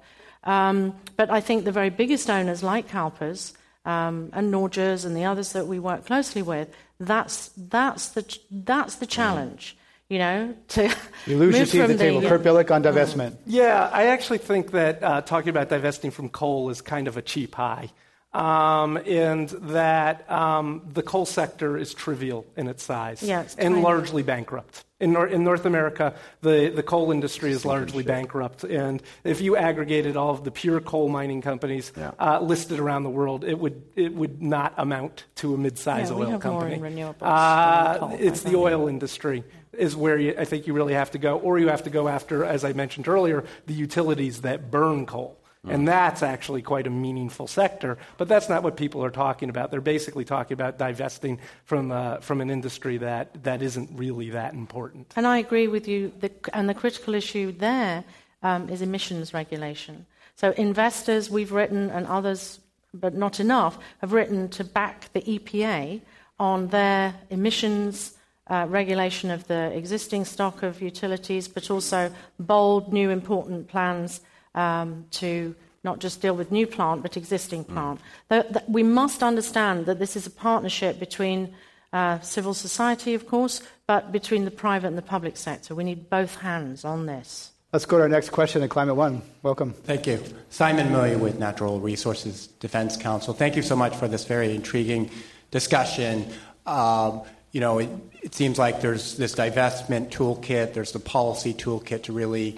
[0.43, 3.53] Um, but I think the very biggest owners, like CalPERS
[3.85, 8.95] um, and Norges and the others that we work closely with, that's, that's, the, that's
[8.95, 9.11] the mm.
[9.11, 9.76] challenge
[10.09, 10.95] you know, to
[11.25, 12.21] you lose your seat at the, the table.
[12.21, 13.37] Kurt Billick on divestment.
[13.45, 17.21] Yeah, I actually think that uh, talking about divesting from coal is kind of a
[17.21, 17.89] cheap high.
[18.33, 24.21] Um, and that um, the coal sector is trivial in its size yeah, and largely
[24.21, 24.83] bankrupt.
[24.99, 28.63] In, Nor- in, North America, the, the coal industry is largely bankrupt.
[28.63, 32.11] And if you aggregated all of the pure coal mining companies yeah.
[32.19, 36.11] uh, listed around the world, it would, it would not amount to a mid sized
[36.11, 37.03] yeah, oil company.
[37.21, 39.43] Uh, it's the oil industry
[39.73, 42.07] is where you, I think you really have to go, or you have to go
[42.07, 45.37] after, as I mentioned earlier, the utilities that burn coal.
[45.65, 45.73] Mm.
[45.73, 49.71] And that's actually quite a meaningful sector, but that's not what people are talking about.
[49.71, 54.53] They're basically talking about divesting from, uh, from an industry that, that isn't really that
[54.53, 55.13] important.
[55.15, 56.11] And I agree with you.
[56.19, 58.03] The, and the critical issue there
[58.43, 60.05] um, is emissions regulation.
[60.35, 62.59] So, investors, we've written, and others,
[62.93, 66.01] but not enough, have written to back the EPA
[66.39, 68.16] on their emissions
[68.49, 74.21] uh, regulation of the existing stock of utilities, but also bold, new, important plans
[74.55, 77.73] um, to not just deal with new plant, but existing mm.
[77.73, 77.99] plant.
[77.99, 78.03] Mm.
[78.29, 81.53] The, the, we must understand that this is a partnership between
[81.93, 85.73] uh, civil society, of course, but between the private and the public sector.
[85.75, 87.51] We need both hands on this.
[87.73, 89.21] Let's go to our next question at Climate One.
[89.43, 89.73] Welcome.
[89.73, 90.23] Thank you.
[90.49, 93.33] Simon Miller with Natural Resources Defense Council.
[93.33, 95.11] Thank you so much for this very intriguing
[95.51, 96.31] discussion.
[96.65, 97.23] Um,
[97.57, 97.89] you know, it,
[98.21, 102.55] it, seems like there's this divestment toolkit, there's the policy toolkit to really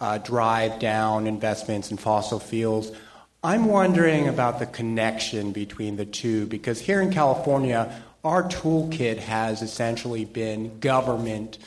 [0.00, 2.90] uh, drive down investments in fossil fuels.
[3.44, 9.60] I'm wondering about the connection between the two because here in California, our toolkit has
[9.60, 11.58] essentially been government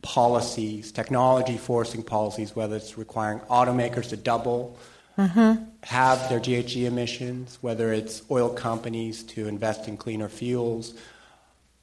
[0.00, 4.78] policies, technology forcing policies, whether it's requiring automakers to double.
[5.18, 5.64] Mm-hmm.
[5.82, 10.94] Have their GHG emissions, whether it's oil companies to invest in cleaner fuels,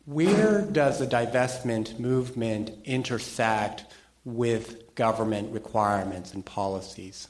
[0.09, 3.85] where does the divestment movement intersect
[4.25, 7.27] with government requirements and policies?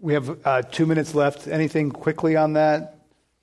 [0.00, 1.46] We have uh, two minutes left.
[1.46, 2.98] Anything quickly on that?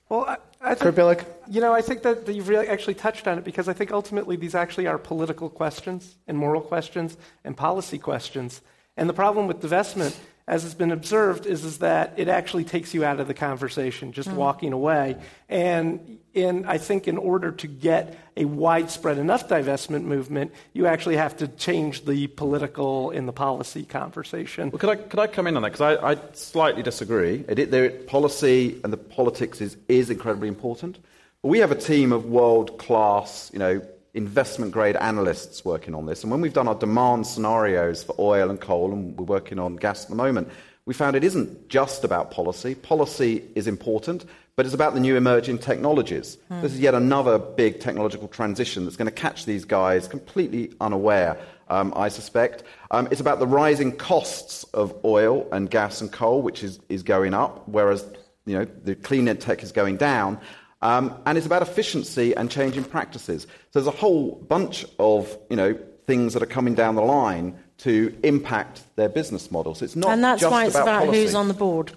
[0.09, 3.25] Well, I, I think, Kurt You know, I think that, that you've really actually touched
[3.25, 7.15] on it because I think ultimately these actually are political questions and moral questions
[7.45, 8.61] and policy questions.
[8.97, 10.15] And the problem with divestment
[10.47, 14.11] as has been observed, is, is that it actually takes you out of the conversation,
[14.11, 14.35] just mm.
[14.35, 15.17] walking away.
[15.47, 21.17] And in, I think in order to get a widespread enough divestment movement, you actually
[21.17, 24.71] have to change the political and the policy conversation.
[24.71, 25.73] Well, could I, could I come in on that?
[25.73, 27.45] Because I, I, slightly disagree.
[27.47, 30.99] It, it, policy and the politics is, is incredibly important.
[31.41, 33.81] But we have a team of world class, you know,
[34.13, 36.23] investment grade analysts working on this.
[36.23, 39.75] And when we've done our demand scenarios for oil and coal, and we're working on
[39.75, 40.49] gas at the moment,
[40.85, 42.75] we found it isn't just about policy.
[42.75, 44.25] Policy is important,
[44.55, 46.37] but it's about the new emerging technologies.
[46.51, 46.61] Mm.
[46.61, 51.37] This is yet another big technological transition that's going to catch these guys completely unaware,
[51.69, 52.63] um, I suspect.
[52.91, 57.01] Um, it's about the rising costs of oil and gas and coal, which is, is
[57.01, 58.05] going up, whereas
[58.45, 60.39] you know, the clean tech is going down.
[60.83, 63.43] Um, and it's about efficiency and changing practices.
[63.43, 67.57] So there's a whole bunch of you know, things that are coming down the line
[67.79, 69.81] to impact their business models.
[69.81, 71.93] It's not and that's why it's about, about who's on the board.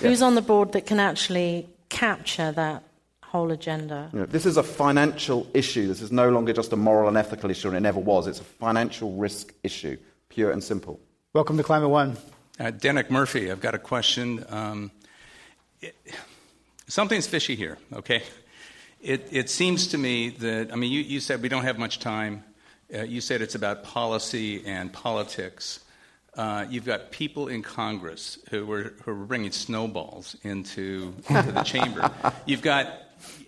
[0.00, 2.82] Who's on the board that can actually capture that
[3.22, 4.10] whole agenda?
[4.12, 5.86] You know, this is a financial issue.
[5.88, 8.26] This is no longer just a moral and ethical issue, and it never was.
[8.26, 9.96] It's a financial risk issue,
[10.28, 11.00] pure and simple.
[11.32, 12.16] Welcome to Climate One.
[12.58, 14.44] Uh, Denick Murphy, I've got a question.
[14.48, 14.90] Um,
[15.80, 15.94] it,
[16.88, 18.22] something's fishy here, okay?
[19.02, 22.00] It, it, seems to me that, I mean, you, you said we don't have much
[22.00, 22.44] time.
[22.92, 25.80] Uh, you said it's about policy and politics.
[26.36, 31.62] Uh, you've got people in Congress who are, who are bringing snowballs into, into the
[31.64, 32.10] chamber.
[32.44, 32.92] You've got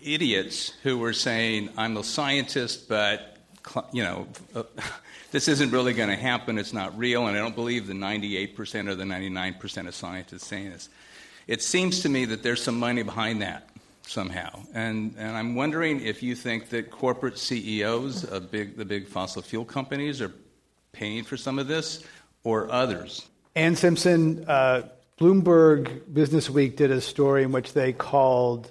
[0.03, 3.37] idiots who are saying, I'm a scientist, but,
[3.93, 4.63] you know, uh,
[5.33, 6.57] this isn't really going to happen.
[6.59, 10.71] It's not real, and I don't believe the 98% or the 99% of scientists saying
[10.71, 10.89] this.
[11.47, 13.69] It seems to me that there's some money behind that
[14.03, 14.61] somehow.
[14.73, 19.43] And, and I'm wondering if you think that corporate CEOs of big, the big fossil
[19.43, 20.33] fuel companies are
[20.93, 22.05] paying for some of this
[22.45, 23.27] or others.
[23.55, 28.71] Anne Simpson, uh, Bloomberg Business Week did a story in which they called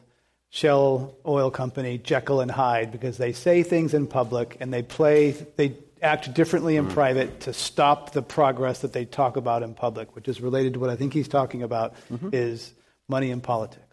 [0.50, 5.32] Shell Oil Company Jekyll and Hyde because they say things in public and they play,
[5.32, 6.94] they act differently in mm.
[6.94, 10.80] private to stop the progress that they talk about in public, which is related to
[10.80, 12.30] what I think he's talking about mm-hmm.
[12.32, 12.74] is
[13.10, 13.84] money in politics.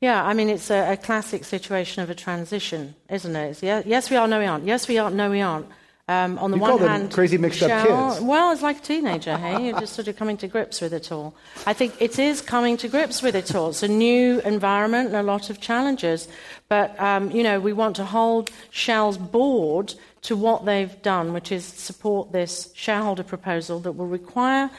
[0.00, 3.50] Yeah, I mean, it's a, a, classic situation of a transition, isn't it?
[3.50, 4.64] It's, yeah, yes, we are, no, we aren't.
[4.64, 5.66] Yes, we are, no, we aren't.
[6.08, 8.22] Um, on the you one hand, crazy mixed up kids.
[8.22, 9.66] Well, it's like a teenager, hey?
[9.66, 11.34] You're just sort of coming to grips with it all.
[11.66, 13.68] I think it is coming to grips with it all.
[13.68, 16.26] It's a new environment and a lot of challenges.
[16.68, 21.52] But, um, you know, we want to hold Shell's board to what they've done, which
[21.52, 24.70] is support this shareholder proposal that will require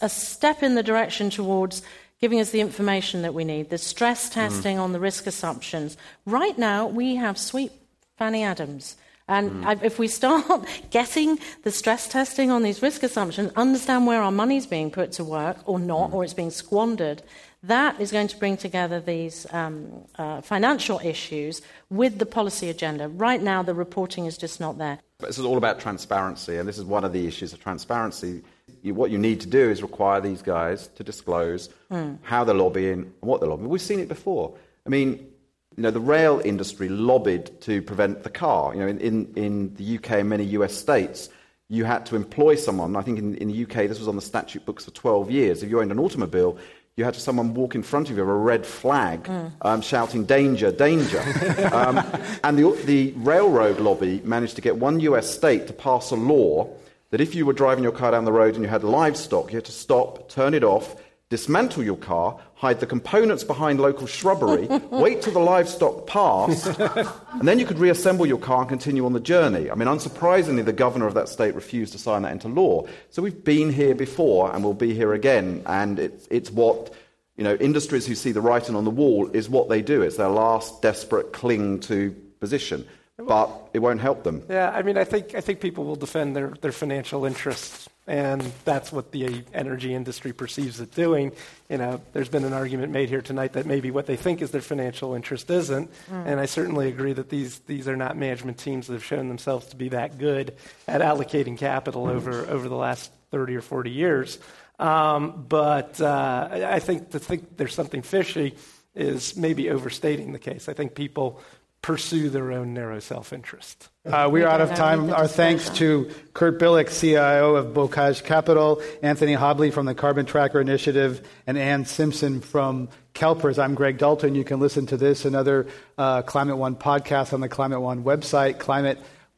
[0.00, 1.82] a step in the direction towards
[2.20, 4.32] giving us the information that we need, the stress mm.
[4.32, 4.80] testing mm.
[4.80, 5.96] on the risk assumptions.
[6.26, 7.70] Right now, we have sweet
[8.16, 8.96] Fanny Adams.
[9.28, 9.82] And mm.
[9.82, 14.66] if we start getting the stress testing on these risk assumptions, understand where our money's
[14.66, 16.14] being put to work or not, mm.
[16.14, 17.22] or it's being squandered,
[17.62, 23.08] that is going to bring together these um, uh, financial issues with the policy agenda.
[23.08, 24.98] Right now, the reporting is just not there.
[25.18, 28.42] But this is all about transparency, and this is one of the issues of transparency
[28.82, 32.18] you, what you need to do is require these guys to disclose mm.
[32.22, 33.68] how they're lobbying and what they're lobbying.
[33.68, 34.54] We've seen it before.
[34.86, 35.31] I mean,
[35.76, 38.74] you know, the rail industry lobbied to prevent the car.
[38.74, 41.28] You know, in, in, in the UK and many US states,
[41.68, 42.96] you had to employ someone.
[42.96, 45.62] I think in, in the UK, this was on the statute books for 12 years.
[45.62, 46.58] If you owned an automobile,
[46.96, 49.50] you had someone walk in front of you with a red flag mm.
[49.62, 51.20] um, shouting, danger, danger.
[51.72, 51.98] um,
[52.44, 56.68] and the, the railroad lobby managed to get one US state to pass a law
[57.10, 59.56] that if you were driving your car down the road and you had livestock, you
[59.56, 60.96] had to stop, turn it off,
[61.30, 67.48] dismantle your car, hide the components behind local shrubbery, wait till the livestock passed, and
[67.48, 69.68] then you could reassemble your car and continue on the journey.
[69.68, 72.86] I mean, unsurprisingly, the governor of that state refused to sign that into law.
[73.10, 76.94] So we've been here before and we'll be here again, and it's, it's what
[77.36, 80.00] you know, industries who see the writing on the wall is what they do.
[80.02, 82.86] It's their last desperate cling to position
[83.26, 84.42] but it won't help them.
[84.48, 88.40] Yeah, I mean, I think I think people will defend their, their financial interests, and
[88.64, 91.32] that's what the energy industry perceives it doing.
[91.68, 94.50] You know, there's been an argument made here tonight that maybe what they think is
[94.50, 96.26] their financial interest isn't, mm.
[96.26, 99.66] and I certainly agree that these these are not management teams that have shown themselves
[99.68, 100.54] to be that good
[100.86, 104.38] at allocating capital over over the last 30 or 40 years.
[104.78, 108.56] Um, but uh, I think to think there's something fishy
[108.94, 110.68] is maybe overstating the case.
[110.68, 111.40] I think people
[111.82, 113.88] pursue their own narrow self interest.
[114.06, 115.12] Uh, we are out of time.
[115.12, 120.60] Our thanks to Kurt Billick, CIO of Bocage Capital, Anthony Hobley from the Carbon Tracker
[120.60, 123.58] Initiative, and Anne Simpson from CalPERS.
[123.62, 124.34] I'm Greg Dalton.
[124.34, 125.66] You can listen to this and other
[125.98, 128.58] uh, Climate One podcasts on the Climate One website,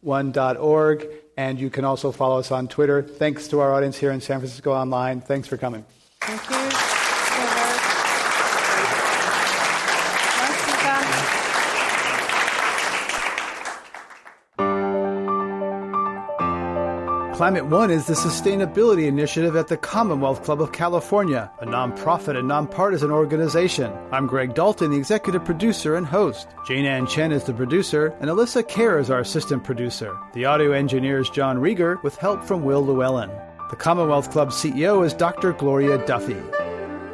[0.03, 3.03] climateone.org, and you can also follow us on Twitter.
[3.03, 5.21] Thanks to our audience here in San Francisco Online.
[5.21, 5.85] Thanks for coming.
[6.21, 6.94] Thank you.
[17.35, 22.47] Climate One is the sustainability initiative at the Commonwealth Club of California, a nonprofit and
[22.47, 23.93] nonpartisan organization.
[24.13, 26.47] I'm Greg Dalton, the executive producer and host.
[26.65, 30.17] Jane Ann Chen is the producer, and Alyssa Kerr is our assistant producer.
[30.33, 33.33] The audio engineer is John Rieger, with help from Will Llewellyn.
[33.69, 35.55] The Commonwealth Club CEO is Dr.
[35.55, 36.41] Gloria Duffy.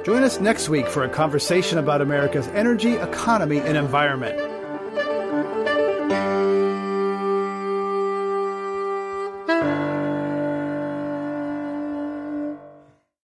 [0.04, 4.59] Join us next week for a conversation about America's energy, economy, and environment.